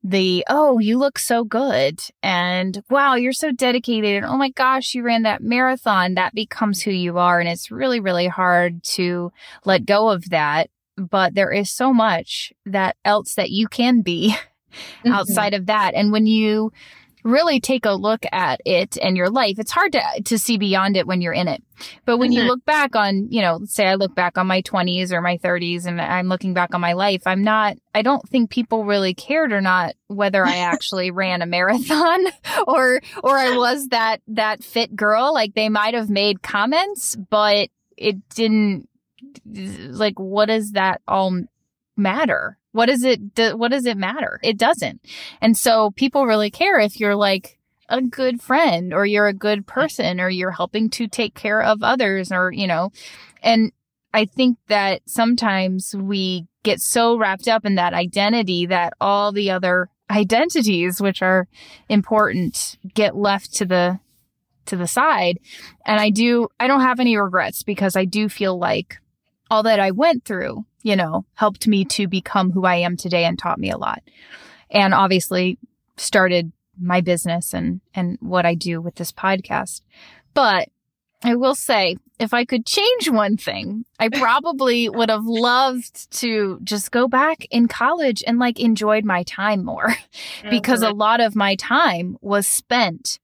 [0.04, 4.94] the oh, you look so good and wow, you're so dedicated and oh my gosh,
[4.94, 6.14] you ran that marathon.
[6.14, 9.32] That becomes who you are and it's really really hard to
[9.64, 14.30] let go of that but there is so much that else that you can be
[14.72, 15.12] mm-hmm.
[15.12, 15.94] outside of that.
[15.94, 16.72] And when you
[17.24, 20.94] really take a look at it and your life, it's hard to, to see beyond
[20.96, 21.62] it when you're in it.
[22.04, 22.42] But when mm-hmm.
[22.42, 25.38] you look back on, you know, say I look back on my 20s or my
[25.38, 29.14] 30s and I'm looking back on my life, I'm not, I don't think people really
[29.14, 32.26] cared or not whether I actually ran a marathon
[32.66, 35.32] or, or I was that, that fit girl.
[35.32, 38.88] Like they might have made comments, but it didn't
[39.46, 41.42] like what does that all
[41.96, 42.58] matter?
[42.72, 44.40] What does it do, what does it matter?
[44.42, 45.00] It doesn't.
[45.40, 47.58] And so people really care if you're like
[47.88, 51.82] a good friend or you're a good person or you're helping to take care of
[51.82, 52.90] others or, you know,
[53.42, 53.72] and
[54.12, 59.50] I think that sometimes we get so wrapped up in that identity that all the
[59.50, 61.48] other identities, which are
[61.88, 64.00] important, get left to the,
[64.66, 65.40] to the side.
[65.84, 68.98] And I do, I don't have any regrets because I do feel like
[69.54, 73.24] all that I went through, you know, helped me to become who I am today
[73.24, 74.02] and taught me a lot.
[74.68, 75.58] And obviously
[75.96, 79.82] started my business and, and what I do with this podcast.
[80.34, 80.68] But
[81.22, 86.58] I will say, if I could change one thing, I probably would have loved to
[86.64, 89.94] just go back in college and like enjoyed my time more
[90.50, 90.98] because a mm-hmm.
[90.98, 93.20] lot of my time was spent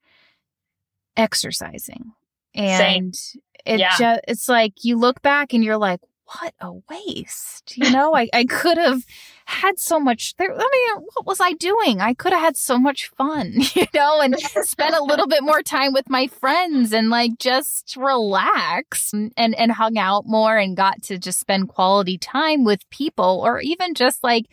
[1.16, 2.12] exercising.
[2.54, 3.40] And Same.
[3.66, 3.96] it yeah.
[3.98, 6.00] just, it's like you look back and you're like,
[6.38, 7.76] what a waste.
[7.76, 9.04] You know, I, I could have
[9.50, 10.52] had so much there.
[10.52, 12.00] I mean, what was I doing?
[12.00, 15.62] I could have had so much fun, you know, and spent a little bit more
[15.62, 21.02] time with my friends and like just relax and, and hung out more and got
[21.04, 24.46] to just spend quality time with people or even just like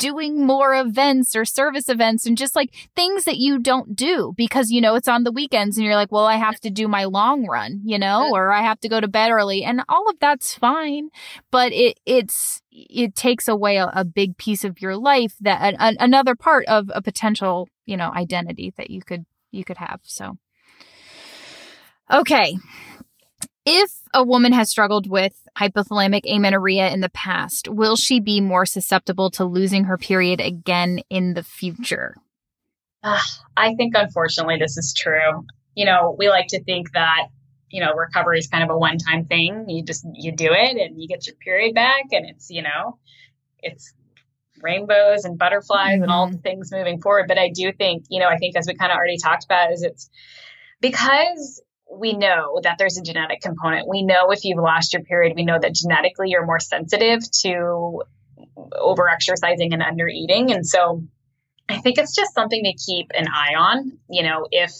[0.00, 4.70] doing more events or service events and just like things that you don't do because,
[4.70, 7.04] you know, it's on the weekends and you're like, well, I have to do my
[7.04, 10.18] long run, you know, or I have to go to bed early and all of
[10.18, 11.10] that's fine.
[11.50, 15.96] But it, it's, it takes away a, a big piece of your life that an,
[16.00, 20.00] another part of a potential, you know, identity that you could, you could have.
[20.04, 20.38] So,
[22.10, 22.56] okay.
[23.66, 28.64] If a woman has struggled with hypothalamic amenorrhea in the past, will she be more
[28.64, 32.16] susceptible to losing her period again in the future?
[33.02, 33.20] Uh,
[33.56, 35.44] I think unfortunately this is true.
[35.74, 37.28] You know, we like to think that,
[37.70, 39.66] you know, recovery is kind of a one time thing.
[39.68, 42.98] You just, you do it and you get your period back and it's, you know,
[43.58, 43.92] it's
[44.62, 46.02] rainbows and butterflies mm-hmm.
[46.02, 47.26] and all the things moving forward.
[47.28, 49.72] But I do think, you know, I think as we kind of already talked about
[49.72, 50.10] is it's
[50.80, 51.62] because
[51.92, 53.88] we know that there's a genetic component.
[53.88, 58.02] We know if you've lost your period, we know that genetically you're more sensitive to
[58.72, 60.52] over exercising and under eating.
[60.52, 61.02] And so
[61.68, 63.98] I think it's just something to keep an eye on.
[64.08, 64.72] You know, if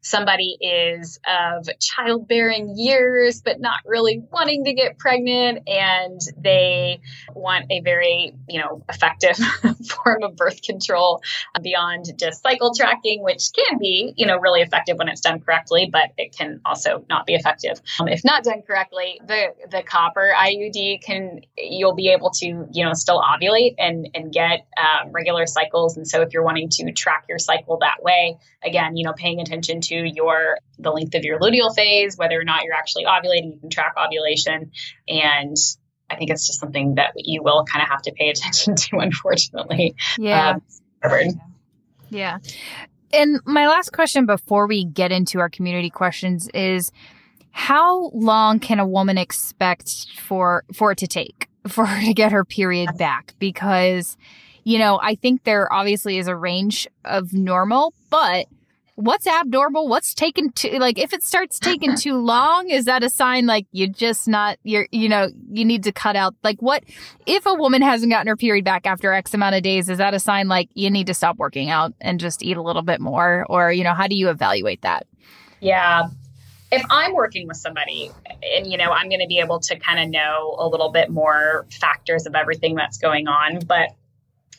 [0.00, 7.00] somebody is of childbearing years, but not really wanting to get pregnant, and they
[7.34, 9.36] want a very, you know, effective
[9.88, 11.22] form of birth control
[11.62, 15.88] beyond just cycle tracking, which can be, you know, really effective when it's done correctly,
[15.90, 19.20] but it can also not be effective um, if not done correctly.
[19.26, 24.32] The the copper IUD can you'll be able to, you know, still ovulate and and
[24.32, 25.96] get um, regular cycles.
[25.96, 29.40] And so if you're wanting to track your cycle that way, again, you know, paying
[29.40, 33.54] attention to your the length of your luteal phase, whether or not you're actually ovulating,
[33.54, 34.70] you can track ovulation
[35.08, 35.56] and
[36.10, 38.98] I think it's just something that you will kind of have to pay attention to,
[38.98, 39.94] unfortunately.
[40.18, 40.58] Yeah.
[41.02, 41.40] Um,
[42.10, 42.38] yeah.
[43.12, 46.90] And my last question before we get into our community questions is
[47.52, 52.32] how long can a woman expect for for it to take for her to get
[52.32, 53.34] her period back?
[53.38, 54.16] Because,
[54.64, 58.46] you know, I think there obviously is a range of normal, but
[58.96, 59.88] what's abnormal?
[59.88, 63.66] What's taken too like if it starts taking too long is that a sign like
[63.72, 66.34] you're just not you're you know you need to cut out?
[66.42, 66.84] Like what
[67.26, 70.14] if a woman hasn't gotten her period back after x amount of days is that
[70.14, 73.00] a sign like you need to stop working out and just eat a little bit
[73.00, 73.46] more?
[73.48, 75.06] Or you know how do you evaluate that?
[75.60, 76.08] Yeah.
[76.72, 78.10] If i'm working with somebody
[78.42, 81.08] and you know i'm going to be able to kind of know a little bit
[81.08, 83.90] more factors of everything that's going on but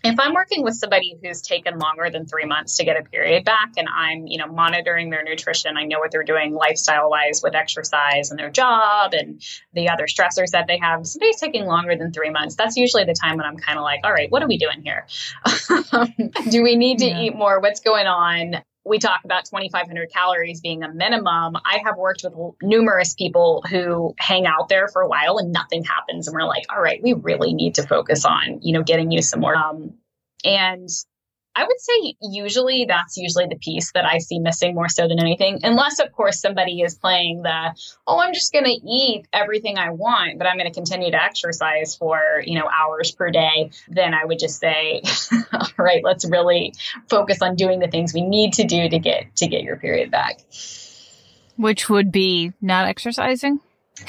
[0.06, 3.46] if I'm working with somebody who's taken longer than three months to get a period
[3.46, 7.42] back and I'm, you know, monitoring their nutrition, I know what they're doing lifestyle wise
[7.44, 9.42] with exercise and their job and
[9.74, 11.06] the other stressors that they have.
[11.06, 12.56] Somebody's taking longer than three months.
[12.56, 14.82] That's usually the time when I'm kind of like, all right, what are we doing
[14.84, 15.08] here?
[15.92, 16.14] Um,
[16.50, 17.22] do we need to yeah.
[17.22, 17.60] eat more?
[17.60, 18.62] What's going on?
[18.86, 21.56] We talk about 2500 calories being a minimum.
[21.56, 25.84] I have worked with numerous people who hang out there for a while and nothing
[25.84, 26.28] happens.
[26.28, 29.22] And we're like all right we really need to focus on you know getting you
[29.22, 29.94] some more um,
[30.44, 30.90] and
[31.58, 35.20] I would say usually that's usually the piece that I see missing more so than
[35.20, 35.60] anything.
[35.64, 37.74] Unless, of course, somebody is playing the,
[38.06, 41.24] oh, I'm just going to eat everything I want, but I'm going to continue to
[41.24, 43.72] exercise for, you know, hours per day.
[43.88, 45.02] Then I would just say,
[45.54, 46.74] all right, let's really
[47.08, 50.12] focus on doing the things we need to do to get, to get your period
[50.12, 50.42] back.
[51.56, 53.62] Which would be not exercising?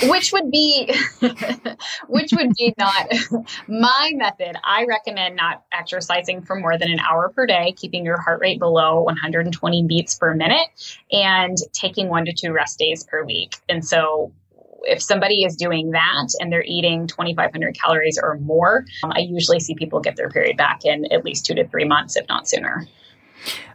[0.05, 0.93] Which would be
[2.09, 3.07] which would be not
[3.69, 4.57] my method.
[4.65, 8.59] I recommend not exercising for more than an hour per day keeping your heart rate
[8.59, 10.69] below 120 beats per minute
[11.13, 13.57] and taking one to two rest days per week.
[13.69, 14.33] And so
[14.83, 19.59] if somebody is doing that and they're eating 2500 calories or more um, i usually
[19.59, 22.49] see people get their period back in at least two to three months if not
[22.49, 22.87] sooner.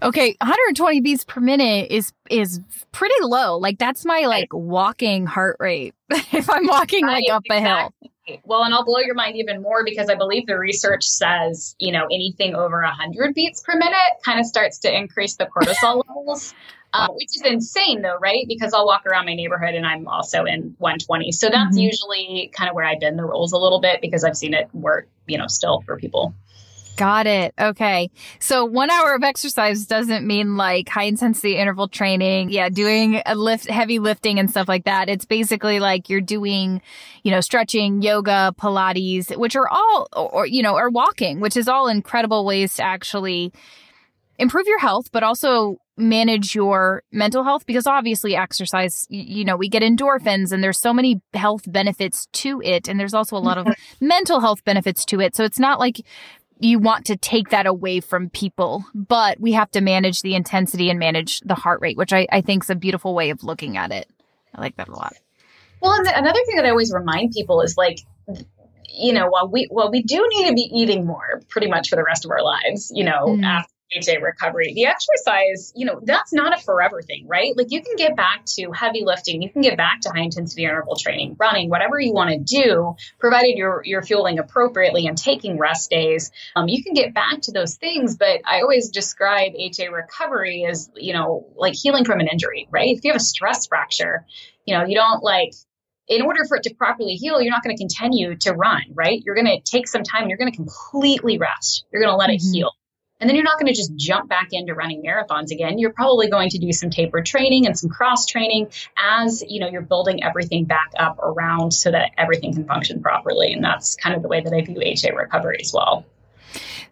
[0.01, 2.59] Okay, 120 beats per minute is is
[2.91, 3.57] pretty low.
[3.57, 5.93] Like that's my like walking heart rate
[6.31, 7.57] if I'm walking right, like up exactly.
[7.57, 8.41] a hill.
[8.45, 11.91] Well, and I'll blow your mind even more because I believe the research says, you
[11.91, 16.53] know, anything over 100 beats per minute kind of starts to increase the cortisol levels.
[16.93, 18.45] Uh, which is insane though, right?
[18.49, 21.31] Because I'll walk around my neighborhood and I'm also in 120.
[21.31, 21.77] So that's mm-hmm.
[21.77, 24.67] usually kind of where I bend the rules a little bit because I've seen it
[24.73, 26.33] work, you know, still for people.
[26.97, 27.53] Got it.
[27.59, 28.11] Okay.
[28.39, 32.49] So one hour of exercise doesn't mean like high intensity interval training.
[32.49, 32.69] Yeah.
[32.69, 35.09] Doing a lift, heavy lifting and stuff like that.
[35.09, 36.81] It's basically like you're doing,
[37.23, 41.67] you know, stretching, yoga, Pilates, which are all, or, you know, or walking, which is
[41.67, 43.51] all incredible ways to actually
[44.37, 49.69] improve your health, but also manage your mental health because obviously exercise you know we
[49.69, 53.57] get endorphins and there's so many health benefits to it and there's also a lot
[53.57, 53.67] of
[53.99, 55.97] mental health benefits to it so it's not like
[56.63, 60.89] you want to take that away from people, but we have to manage the intensity
[60.89, 63.77] and manage the heart rate, which I, I think is a beautiful way of looking
[63.77, 64.09] at it.
[64.53, 65.13] I like that a lot.
[65.81, 67.99] Well, and another thing that I always remind people is like,
[68.87, 71.95] you know, while we while we do need to be eating more, pretty much for
[71.95, 73.43] the rest of our lives, you know, mm.
[73.43, 74.73] after HA recovery.
[74.73, 77.55] The exercise, you know, that's not a forever thing, right?
[77.55, 80.63] Like you can get back to heavy lifting, you can get back to high intensity
[80.63, 85.57] interval training, running, whatever you want to do, provided you're you're fueling appropriately and taking
[85.57, 86.31] rest days.
[86.55, 90.89] Um, you can get back to those things, but I always describe HA recovery as,
[90.95, 92.89] you know, like healing from an injury, right?
[92.89, 94.25] If you have a stress fracture,
[94.65, 95.53] you know, you don't like
[96.07, 99.21] in order for it to properly heal, you're not going to continue to run, right?
[99.25, 101.85] You're going to take some time and you're going to completely rest.
[101.91, 102.47] You're going to let mm-hmm.
[102.47, 102.71] it heal.
[103.21, 105.77] And then you're not going to just jump back into running marathons again.
[105.77, 109.69] You're probably going to do some taper training and some cross training as, you know,
[109.69, 113.53] you're building everything back up around so that everything can function properly.
[113.53, 116.03] And that's kind of the way that I view HA recovery as well.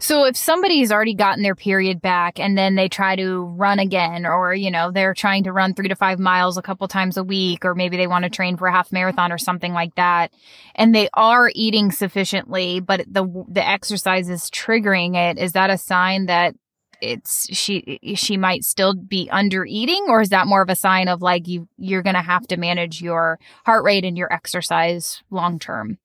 [0.02, 4.26] So if somebody's already gotten their period back and then they try to run again,
[4.26, 7.24] or, you know, they're trying to run three to five miles a couple times a
[7.24, 10.32] week, or maybe they want to train for a half marathon or something like that,
[10.76, 15.78] and they are eating sufficiently, but the, the exercise is triggering it, is that a
[15.78, 16.56] sign that
[17.02, 20.06] it's she she might still be under eating?
[20.10, 22.58] Or is that more of a sign of like you you're going to have to
[22.58, 25.98] manage your heart rate and your exercise long term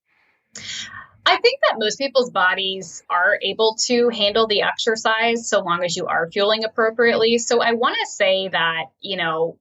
[1.27, 5.97] I think that most people's bodies are able to handle the exercise so long as
[5.97, 7.39] you are fueling appropriately.
[7.39, 9.59] So I want to say that, you know,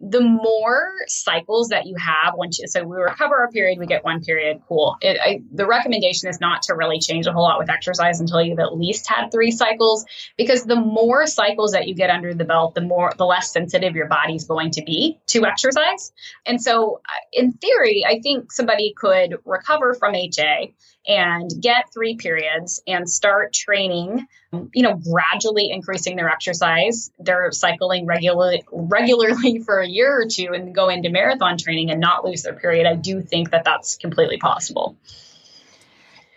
[0.00, 4.04] the more cycles that you have once you, so we recover our period we get
[4.04, 7.58] one period cool it, I, the recommendation is not to really change a whole lot
[7.58, 10.04] with exercise until you've at least had three cycles
[10.36, 13.94] because the more cycles that you get under the belt the more the less sensitive
[13.94, 16.12] your body's going to be to exercise
[16.44, 20.66] and so uh, in theory i think somebody could recover from ha
[21.06, 24.26] and get three periods and start training,
[24.72, 27.10] you know, gradually increasing their exercise.
[27.18, 32.00] They're cycling regularly regularly for a year or two and go into marathon training and
[32.00, 32.86] not lose their period.
[32.86, 34.96] I do think that that's completely possible.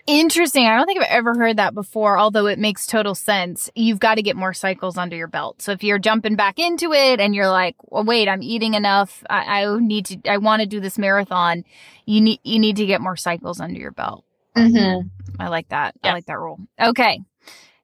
[0.07, 0.65] Interesting.
[0.65, 3.70] I don't think I've ever heard that before, although it makes total sense.
[3.76, 5.61] You've got to get more cycles under your belt.
[5.61, 9.22] So if you're jumping back into it and you're like, well, wait, I'm eating enough.
[9.30, 11.65] I, I need to, I want to do this marathon.
[12.05, 14.24] You need, you need to get more cycles under your belt.
[14.57, 15.07] Mm-hmm.
[15.39, 15.95] I like that.
[16.03, 16.59] I like that rule.
[16.79, 17.19] Okay.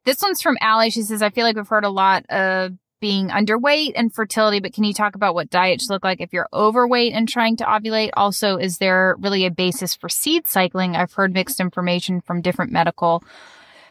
[0.05, 0.89] This one's from Allie.
[0.89, 4.73] She says, I feel like we've heard a lot of being underweight and fertility, but
[4.73, 8.11] can you talk about what diets look like if you're overweight and trying to ovulate?
[8.13, 10.95] Also, is there really a basis for seed cycling?
[10.95, 13.21] I've heard mixed information from different medical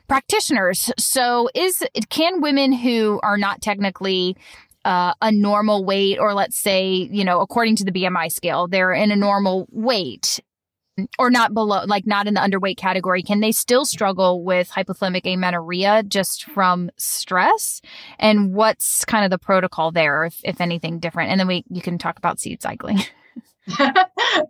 [0.08, 0.90] practitioners.
[0.98, 4.36] So is can women who are not technically
[4.84, 8.92] uh, a normal weight, or let's say, you know, according to the BMI scale, they're
[8.92, 10.40] in a normal weight
[11.18, 15.26] or not below, like not in the underweight category, can they still struggle with hypothalamic
[15.26, 17.80] amenorrhea just from stress?
[18.18, 21.30] And what's kind of the protocol there, if, if anything different?
[21.30, 23.00] And then we, you can talk about seed cycling.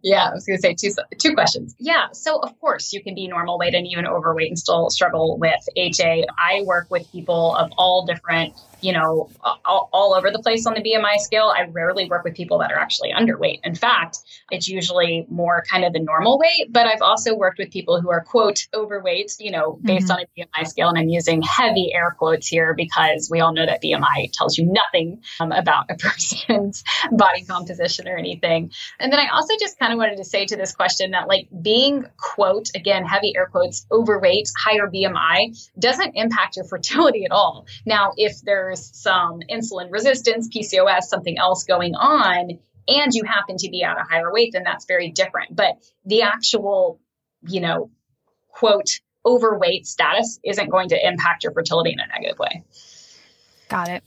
[0.02, 1.76] yeah, I was going to say two two questions.
[1.78, 5.38] Yeah, so of course you can be normal weight and even overweight and still struggle
[5.38, 6.24] with HA.
[6.38, 9.30] I work with people of all different you know,
[9.64, 11.52] all, all, over the place on the BMI scale.
[11.56, 13.60] I rarely work with people that are actually underweight.
[13.64, 14.18] In fact,
[14.50, 18.10] it's usually more kind of the normal weight, but I've also worked with people who
[18.10, 20.12] are, quote, overweight, you know, based mm-hmm.
[20.12, 20.88] on a BMI scale.
[20.88, 24.70] And I'm using heavy air quotes here because we all know that BMI tells you
[24.70, 28.72] nothing um, about a person's body composition or anything.
[28.98, 31.48] And then I also just kind of wanted to say to this question that, like,
[31.62, 37.66] being, quote, again, heavy air quotes, overweight, higher BMI doesn't impact your fertility at all.
[37.86, 42.58] Now, if there's there's some insulin resistance, PCOS, something else going on,
[42.88, 45.54] and you happen to be at a higher weight, then that's very different.
[45.54, 47.00] But the actual,
[47.46, 47.90] you know,
[48.48, 52.64] quote, overweight status isn't going to impact your fertility in a negative way.
[53.68, 54.04] Got it.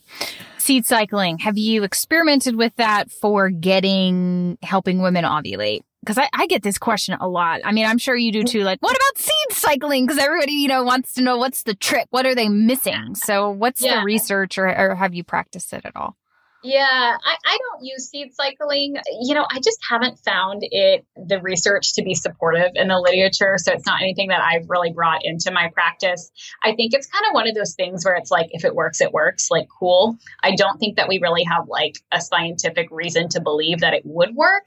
[0.58, 1.38] Seed cycling.
[1.40, 5.82] Have you experimented with that for getting helping women ovulate?
[6.06, 7.62] Because I, I, get this question a lot.
[7.66, 8.62] I mean, I'm sure you do too.
[8.62, 10.06] Like, what about seed cycling?
[10.06, 12.08] Because everybody, you know, wants to know what's the trick.
[12.12, 13.16] What are they missing?
[13.16, 14.00] So, what's yeah.
[14.00, 16.16] the research, or, or, have you practiced it at all?
[16.64, 18.96] Yeah, I, I don't use seed cycling.
[19.22, 23.58] You know, I just haven't found it the research to be supportive in the literature.
[23.58, 26.32] So it's not anything that I've really brought into my practice.
[26.64, 29.00] I think it's kind of one of those things where it's like, if it works,
[29.00, 29.52] it works.
[29.52, 30.18] Like, cool.
[30.42, 34.02] I don't think that we really have like a scientific reason to believe that it
[34.04, 34.66] would work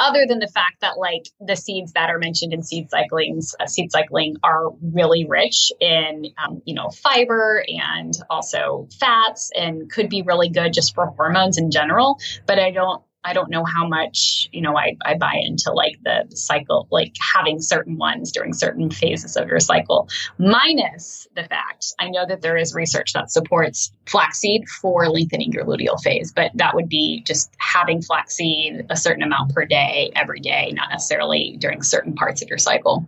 [0.00, 3.66] other than the fact that like the seeds that are mentioned in seed cyclings uh,
[3.66, 10.08] seed cycling are really rich in um, you know fiber and also fats and could
[10.08, 13.86] be really good just for hormones in general but i don't I don't know how
[13.86, 18.54] much, you know, I, I buy into like the cycle, like having certain ones during
[18.54, 20.08] certain phases of your cycle,
[20.38, 25.66] minus the fact I know that there is research that supports flaxseed for lengthening your
[25.66, 30.40] luteal phase, but that would be just having flaxseed a certain amount per day, every
[30.40, 33.06] day, not necessarily during certain parts of your cycle.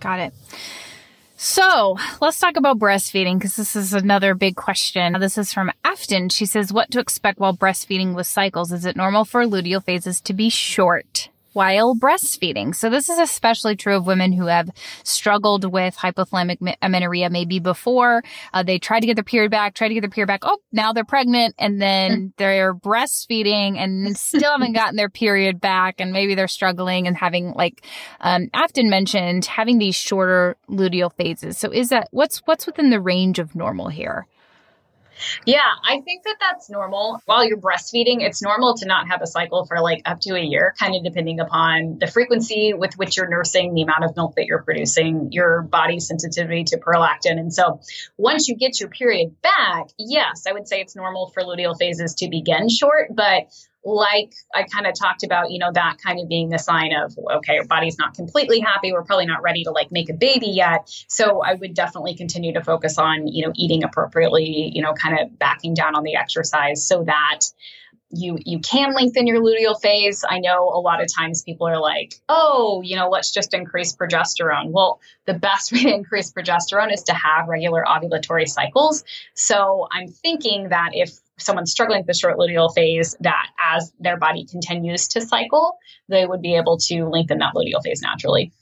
[0.00, 0.34] Got it.
[1.38, 5.12] So let's talk about breastfeeding because this is another big question.
[5.20, 6.30] This is from Afton.
[6.30, 8.72] She says, What to expect while breastfeeding with cycles?
[8.72, 11.28] Is it normal for luteal phases to be short?
[11.56, 12.74] While breastfeeding.
[12.74, 14.68] So this is especially true of women who have
[15.04, 18.22] struggled with hypothalamic amenorrhea maybe before.
[18.52, 20.40] Uh, they try to get their period back, try to get their period back.
[20.42, 22.32] Oh, now they're pregnant and then mm.
[22.36, 25.98] they're breastfeeding and still haven't gotten their period back.
[25.98, 27.82] And maybe they're struggling and having like,
[28.20, 31.56] um, Afton mentioned having these shorter luteal phases.
[31.56, 34.26] So is that what's, what's within the range of normal here?
[35.44, 37.20] Yeah, I think that that's normal.
[37.24, 40.40] While you're breastfeeding, it's normal to not have a cycle for like up to a
[40.40, 44.34] year, kind of depending upon the frequency with which you're nursing, the amount of milk
[44.36, 47.38] that you're producing, your body's sensitivity to prolactin.
[47.38, 47.80] And so
[48.16, 52.14] once you get your period back, yes, I would say it's normal for luteal phases
[52.16, 53.48] to begin short, but
[53.86, 57.16] like I kind of talked about, you know, that kind of being the sign of,
[57.36, 58.92] okay, our body's not completely happy.
[58.92, 60.90] We're probably not ready to like make a baby yet.
[61.08, 65.18] So I would definitely continue to focus on, you know, eating appropriately, you know, kind
[65.18, 67.40] of backing down on the exercise so that
[68.10, 70.24] you you can lengthen your luteal phase.
[70.28, 73.94] I know a lot of times people are like, "Oh, you know, let's just increase
[73.94, 79.04] progesterone." Well, the best way to increase progesterone is to have regular ovulatory cycles.
[79.34, 84.16] So, I'm thinking that if someone's struggling with the short luteal phase, that as their
[84.16, 85.78] body continues to cycle,
[86.08, 88.52] they would be able to lengthen that luteal phase naturally.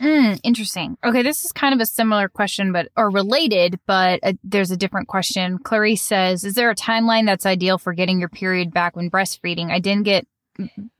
[0.00, 0.96] Mm, interesting.
[1.04, 4.76] Okay, this is kind of a similar question, but or related, but uh, there's a
[4.76, 5.58] different question.
[5.58, 9.72] Clarice says, "Is there a timeline that's ideal for getting your period back when breastfeeding?
[9.72, 10.26] I didn't get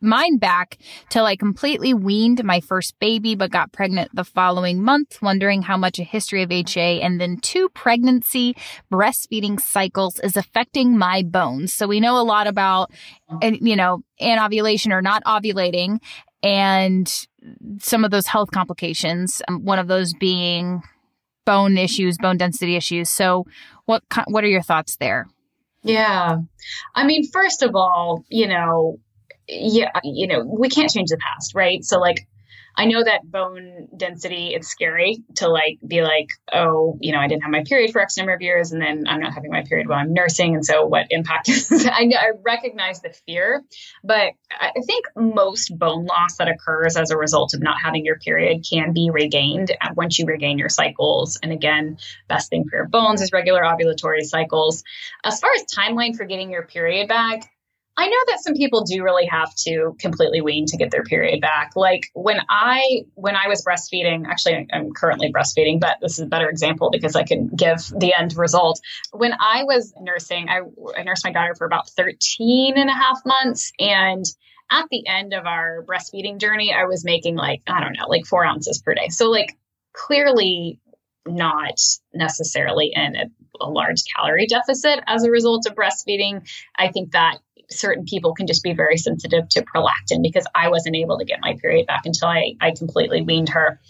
[0.00, 0.78] mine back
[1.08, 5.76] till I completely weaned my first baby, but got pregnant the following month, wondering how
[5.76, 8.56] much a history of HA and then two pregnancy
[8.92, 11.72] breastfeeding cycles is affecting my bones.
[11.72, 12.90] So we know a lot about,
[13.42, 16.00] you know, anovulation or not ovulating
[16.42, 17.26] and
[17.80, 19.42] some of those health complications.
[19.48, 20.82] Um, one of those being
[21.44, 23.08] bone issues, bone density issues.
[23.08, 23.46] So
[23.86, 25.26] what, what are your thoughts there?
[25.82, 26.38] Yeah.
[26.94, 29.00] I mean, first of all, you know,
[29.48, 31.84] yeah, you know, we can't change the past, right?
[31.84, 32.26] So like
[32.78, 37.26] I know that bone density, it's scary to like be like, oh, you know, I
[37.26, 39.64] didn't have my period for X number of years and then I'm not having my
[39.64, 40.54] period while I'm nursing.
[40.54, 43.64] And so what impact is I, I recognize the fear,
[44.04, 48.16] but I think most bone loss that occurs as a result of not having your
[48.20, 51.36] period can be regained uh, once you regain your cycles.
[51.42, 54.84] And again, best thing for your bones is regular ovulatory cycles.
[55.24, 57.50] As far as timeline for getting your period back,
[57.98, 61.40] I know that some people do really have to completely wean to get their period
[61.40, 61.72] back.
[61.74, 66.26] Like when I when I was breastfeeding, actually I'm currently breastfeeding, but this is a
[66.26, 68.80] better example because I can give the end result.
[69.12, 70.60] When I was nursing, I,
[70.96, 74.24] I nursed my daughter for about 13 and a half months and
[74.70, 78.26] at the end of our breastfeeding journey, I was making like, I don't know, like
[78.26, 79.08] four ounces per day.
[79.08, 79.56] So like
[79.92, 80.78] clearly
[81.26, 81.80] not
[82.14, 83.24] necessarily in a,
[83.60, 86.48] a, large calorie deficit as a result of breastfeeding.
[86.76, 87.38] I think that
[87.70, 91.38] certain people can just be very sensitive to prolactin because I wasn't able to get
[91.42, 93.80] my period back until I, I completely weaned her.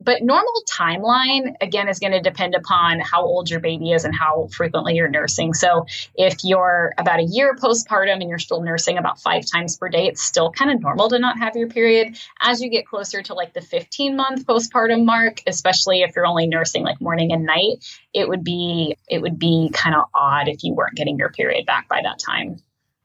[0.00, 4.14] But normal timeline, again, is going to depend upon how old your baby is and
[4.14, 5.54] how frequently you're nursing.
[5.54, 9.88] So if you're about a year postpartum and you're still nursing about five times per
[9.88, 12.18] day, it's still kind of normal to not have your period.
[12.40, 16.46] As you get closer to like the 15 month postpartum mark, especially if you're only
[16.46, 20.64] nursing like morning and night, it would be it would be kind of odd if
[20.64, 22.56] you weren't getting your period back by that time.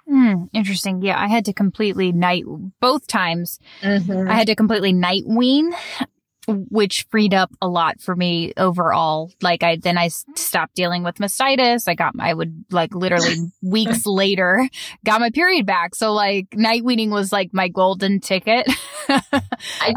[0.08, 1.02] Hmm, interesting.
[1.02, 2.44] Yeah, I had to completely night
[2.80, 3.60] both times.
[3.82, 4.30] Mm-hmm.
[4.30, 5.72] I had to completely night wean
[6.48, 9.32] which freed up a lot for me overall.
[9.42, 11.88] Like I, then I stopped dealing with mastitis.
[11.88, 14.68] I got, I would like literally weeks later
[15.06, 15.96] got my period back.
[15.96, 18.68] So like night weaning was like my golden ticket.
[19.10, 19.22] I,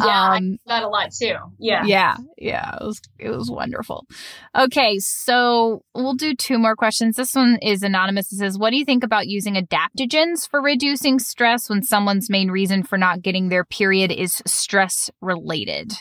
[0.05, 1.35] yeah, um, I that a lot too.
[1.59, 1.85] Yeah.
[1.85, 2.17] Yeah.
[2.39, 2.77] Yeah.
[2.81, 4.07] It was, it was wonderful.
[4.57, 4.99] Okay.
[4.99, 7.17] So we'll do two more questions.
[7.17, 8.33] This one is anonymous.
[8.33, 12.51] It says, what do you think about using adaptogens for reducing stress when someone's main
[12.51, 15.93] reason for not getting their period is stress related?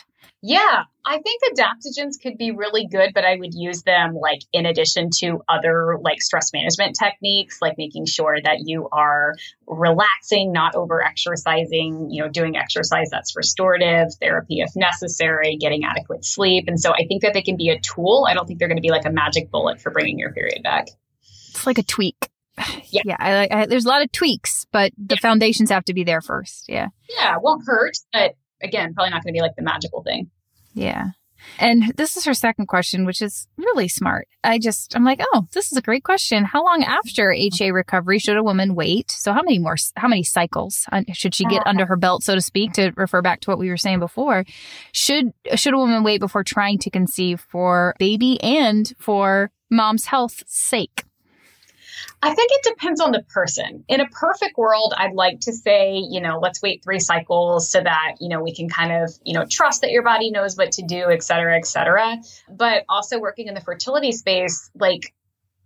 [0.48, 4.64] Yeah, I think adaptogens could be really good, but I would use them like in
[4.64, 9.34] addition to other like stress management techniques, like making sure that you are
[9.66, 16.24] relaxing, not over exercising, you know, doing exercise that's restorative, therapy if necessary, getting adequate
[16.24, 16.66] sleep.
[16.68, 18.24] And so I think that they can be a tool.
[18.28, 20.62] I don't think they're going to be like a magic bullet for bringing your period
[20.62, 20.86] back.
[21.50, 22.28] It's like a tweak.
[22.88, 23.16] Yeah, yeah.
[23.18, 25.20] I, I, there's a lot of tweaks, but the yeah.
[25.20, 26.66] foundations have to be there first.
[26.68, 26.86] Yeah.
[27.10, 30.30] Yeah, it won't hurt, but again, probably not going to be like the magical thing.
[30.76, 31.10] Yeah.
[31.58, 34.28] And this is her second question, which is really smart.
[34.44, 36.44] I just, I'm like, oh, this is a great question.
[36.44, 39.10] How long after HA recovery should a woman wait?
[39.10, 41.70] So, how many more, how many cycles uh, should she get uh-huh.
[41.70, 44.44] under her belt, so to speak, to refer back to what we were saying before?
[44.92, 50.44] Should, should a woman wait before trying to conceive for baby and for mom's health's
[50.46, 51.04] sake?
[52.26, 53.84] I think it depends on the person.
[53.86, 57.80] In a perfect world, I'd like to say, you know, let's wait three cycles so
[57.80, 60.72] that, you know, we can kind of, you know, trust that your body knows what
[60.72, 62.16] to do, et cetera, et cetera.
[62.50, 65.14] But also working in the fertility space, like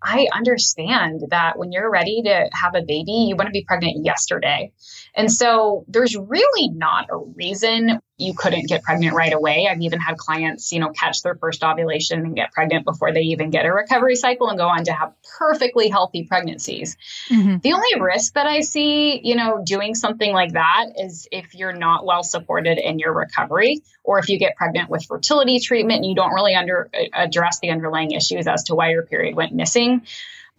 [0.02, 4.04] I understand that when you're ready to have a baby, you want to be pregnant
[4.04, 4.72] yesterday.
[5.14, 9.68] And so there's really not a reason you couldn't get pregnant right away.
[9.71, 13.23] I've even had clients, you know, catch their first ovulation and get pregnant before they
[13.23, 16.97] even get a recovery cycle and go on to have perfectly healthy pregnancies.
[17.29, 17.59] Mm-hmm.
[17.62, 21.73] The only risk that I see, you know, doing something like that is if you're
[21.73, 26.07] not well supported in your recovery or if you get pregnant with fertility treatment and
[26.07, 30.03] you don't really under address the underlying issues as to why your period went missing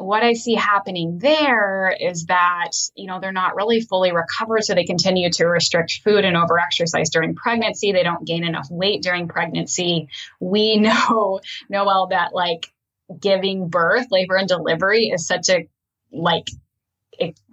[0.01, 4.63] what I see happening there is that, you know, they're not really fully recovered.
[4.63, 7.91] So they continue to restrict food and overexercise during pregnancy.
[7.91, 10.09] They don't gain enough weight during pregnancy.
[10.39, 11.39] We know,
[11.69, 12.71] Noelle, that like
[13.19, 15.67] giving birth, labor and delivery is such a
[16.11, 16.47] like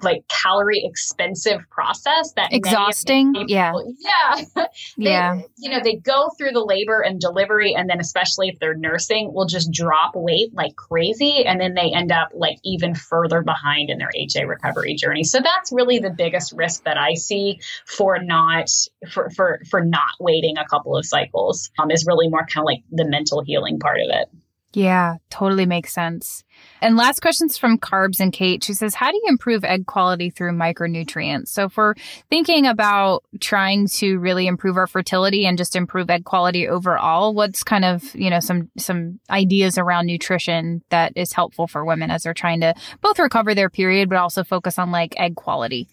[0.03, 3.33] like calorie expensive process that exhausting?
[3.33, 3.73] people, yeah.
[3.99, 4.45] yeah.
[4.97, 5.41] They, yeah.
[5.57, 9.33] you know they go through the labor and delivery and then especially if they're nursing
[9.33, 13.91] will just drop weight like crazy and then they end up like even further behind
[13.91, 15.25] in their ha recovery journey.
[15.25, 18.69] So that's really the biggest risk that i see for not
[19.11, 22.67] for for for not waiting a couple of cycles um, is really more kind of
[22.67, 24.29] like the mental healing part of it
[24.75, 26.45] yeah, totally makes sense.
[26.83, 28.63] And last question's from Carbs and Kate.
[28.63, 31.49] She says, How do you improve egg quality through micronutrients?
[31.49, 31.95] So, if we're
[32.29, 37.63] thinking about trying to really improve our fertility and just improve egg quality overall, what's
[37.63, 42.25] kind of, you know, some, some ideas around nutrition that is helpful for women as
[42.25, 45.89] they're trying to both recover their period, but also focus on like egg quality?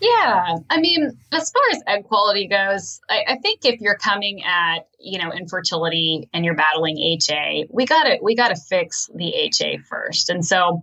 [0.00, 0.56] Yeah.
[0.70, 4.88] I mean, as far as egg quality goes, I, I, think if you're coming at,
[4.98, 10.30] you know, infertility and you're battling HA, we gotta we gotta fix the HA first.
[10.30, 10.82] And so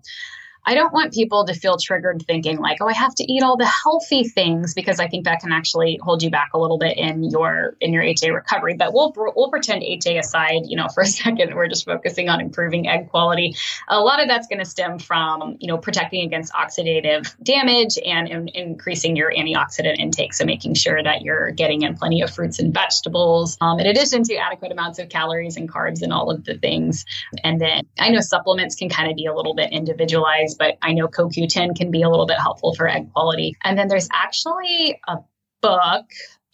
[0.68, 3.56] I don't want people to feel triggered thinking like, oh, I have to eat all
[3.56, 6.98] the healthy things because I think that can actually hold you back a little bit
[6.98, 8.74] in your in your HA recovery.
[8.74, 11.56] But we'll we'll pretend HA aside, you know, for a second.
[11.56, 13.56] We're just focusing on improving egg quality.
[13.88, 18.28] A lot of that's going to stem from you know protecting against oxidative damage and
[18.28, 20.34] in, increasing your antioxidant intake.
[20.34, 24.24] So making sure that you're getting in plenty of fruits and vegetables, um, in addition
[24.24, 27.06] to adequate amounts of calories and carbs and all of the things.
[27.46, 30.94] And then I know supplements can kind of be a little bit individualized but I
[30.94, 33.56] know CoQ10 can be a little bit helpful for egg quality.
[33.64, 35.18] And then there's actually a
[35.62, 36.06] book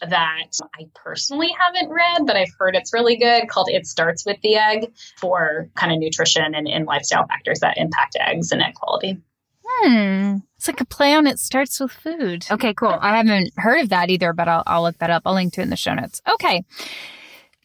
[0.02, 4.38] that I personally haven't read, but I've heard it's really good called It Starts with
[4.42, 8.74] the Egg for kind of nutrition and, and lifestyle factors that impact eggs and egg
[8.76, 9.18] quality.
[9.66, 10.38] Hmm.
[10.58, 12.46] It's like a play on it starts with food.
[12.52, 12.98] Okay, cool.
[13.00, 15.24] I haven't heard of that either, but I'll, I'll look that up.
[15.26, 16.22] I'll link to it in the show notes.
[16.30, 16.66] Okay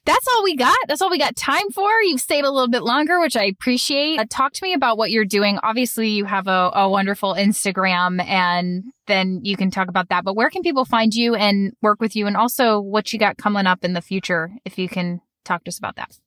[0.08, 0.76] that's all we got.
[0.88, 1.90] That's all we got time for.
[2.02, 4.18] You've stayed a little bit longer, which I appreciate.
[4.18, 5.58] Uh, talk to me about what you're doing.
[5.62, 10.24] Obviously, you have a, a wonderful Instagram, and then you can talk about that.
[10.24, 13.36] But where can people find you and work with you, and also what you got
[13.36, 16.18] coming up in the future, if you can talk to us about that?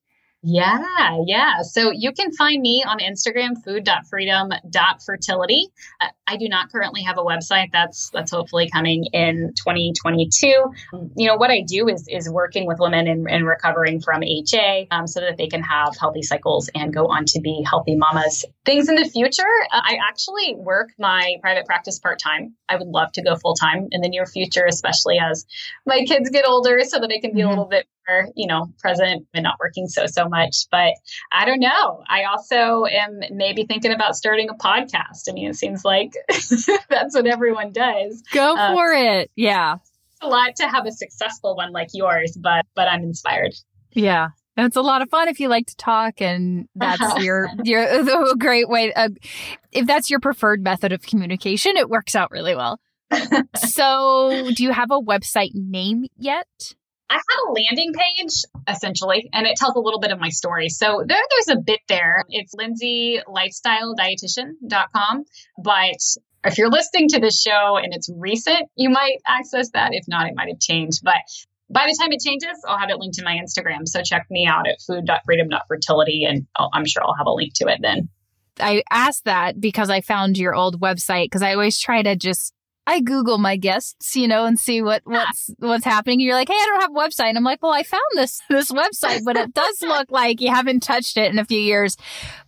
[0.43, 1.61] Yeah, yeah.
[1.61, 5.67] So you can find me on Instagram, food.freedom.fertility.
[5.99, 7.67] Uh, I do not currently have a website.
[7.71, 10.47] That's that's hopefully coming in 2022.
[10.47, 14.87] You know what I do is is working with women in, in recovering from HA,
[14.89, 18.43] um, so that they can have healthy cycles and go on to be healthy mamas.
[18.65, 22.55] Things in the future, uh, I actually work my private practice part time.
[22.67, 25.45] I would love to go full time in the near future, especially as
[25.85, 27.47] my kids get older, so that I can be mm-hmm.
[27.47, 27.85] a little bit
[28.35, 30.65] you know, present and not working so, so much.
[30.71, 30.93] But
[31.31, 32.03] I don't know.
[32.07, 35.29] I also am maybe thinking about starting a podcast.
[35.29, 36.13] I mean, it seems like
[36.89, 38.21] that's what everyone does.
[38.33, 39.31] Go um, for it.
[39.35, 39.77] Yeah.
[40.21, 43.53] a lot to have a successful one like yours, but, but I'm inspired.
[43.91, 44.29] Yeah.
[44.57, 47.81] it's a lot of fun if you like to talk and that's your your
[48.31, 49.09] a great way uh,
[49.71, 52.79] if that's your preferred method of communication it works out really well
[53.55, 56.47] so do you have a website name yet
[57.11, 60.69] I have a landing page essentially, and it tells a little bit of my story.
[60.69, 62.23] So there, there's a bit there.
[62.29, 65.25] It's lindseylifestyledietitian.com.
[65.61, 65.97] But
[66.45, 69.93] if you're listening to this show and it's recent, you might access that.
[69.93, 71.01] If not, it might have changed.
[71.03, 71.17] But
[71.69, 73.85] by the time it changes, I'll have it linked to my Instagram.
[73.87, 77.79] So check me out at food.freedom.fertility, and I'm sure I'll have a link to it
[77.81, 78.07] then.
[78.59, 82.53] I asked that because I found your old website because I always try to just
[82.87, 86.19] I Google my guests, you know, and see what what's what's happening.
[86.19, 87.29] You're like, hey, I don't have a website.
[87.29, 90.49] And I'm like, well, I found this this website, but it does look like you
[90.49, 91.97] haven't touched it in a few years.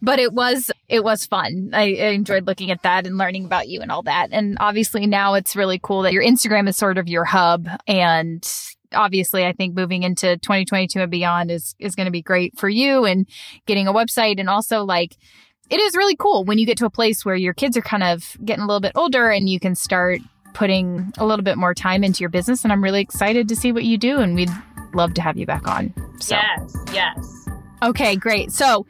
[0.02, 1.72] But it was it was fun.
[1.74, 4.30] I, I enjoyed looking at that and learning about you and all that.
[4.32, 8.48] And obviously now it's really cool that your Instagram is sort of your hub and
[8.94, 12.70] obviously I think moving into 2022 and beyond is is going to be great for
[12.70, 13.28] you and
[13.66, 15.18] getting a website and also like
[15.74, 18.04] it is really cool when you get to a place where your kids are kind
[18.04, 20.22] of getting a little bit older and you can start
[20.54, 22.64] putting a little bit more time into your business.
[22.64, 24.20] And I'm really excited to see what you do.
[24.20, 24.52] And we'd
[24.94, 25.92] love to have you back on.
[26.20, 26.36] So.
[26.36, 27.50] Yes, yes.
[27.82, 28.52] Okay, great.
[28.52, 28.86] So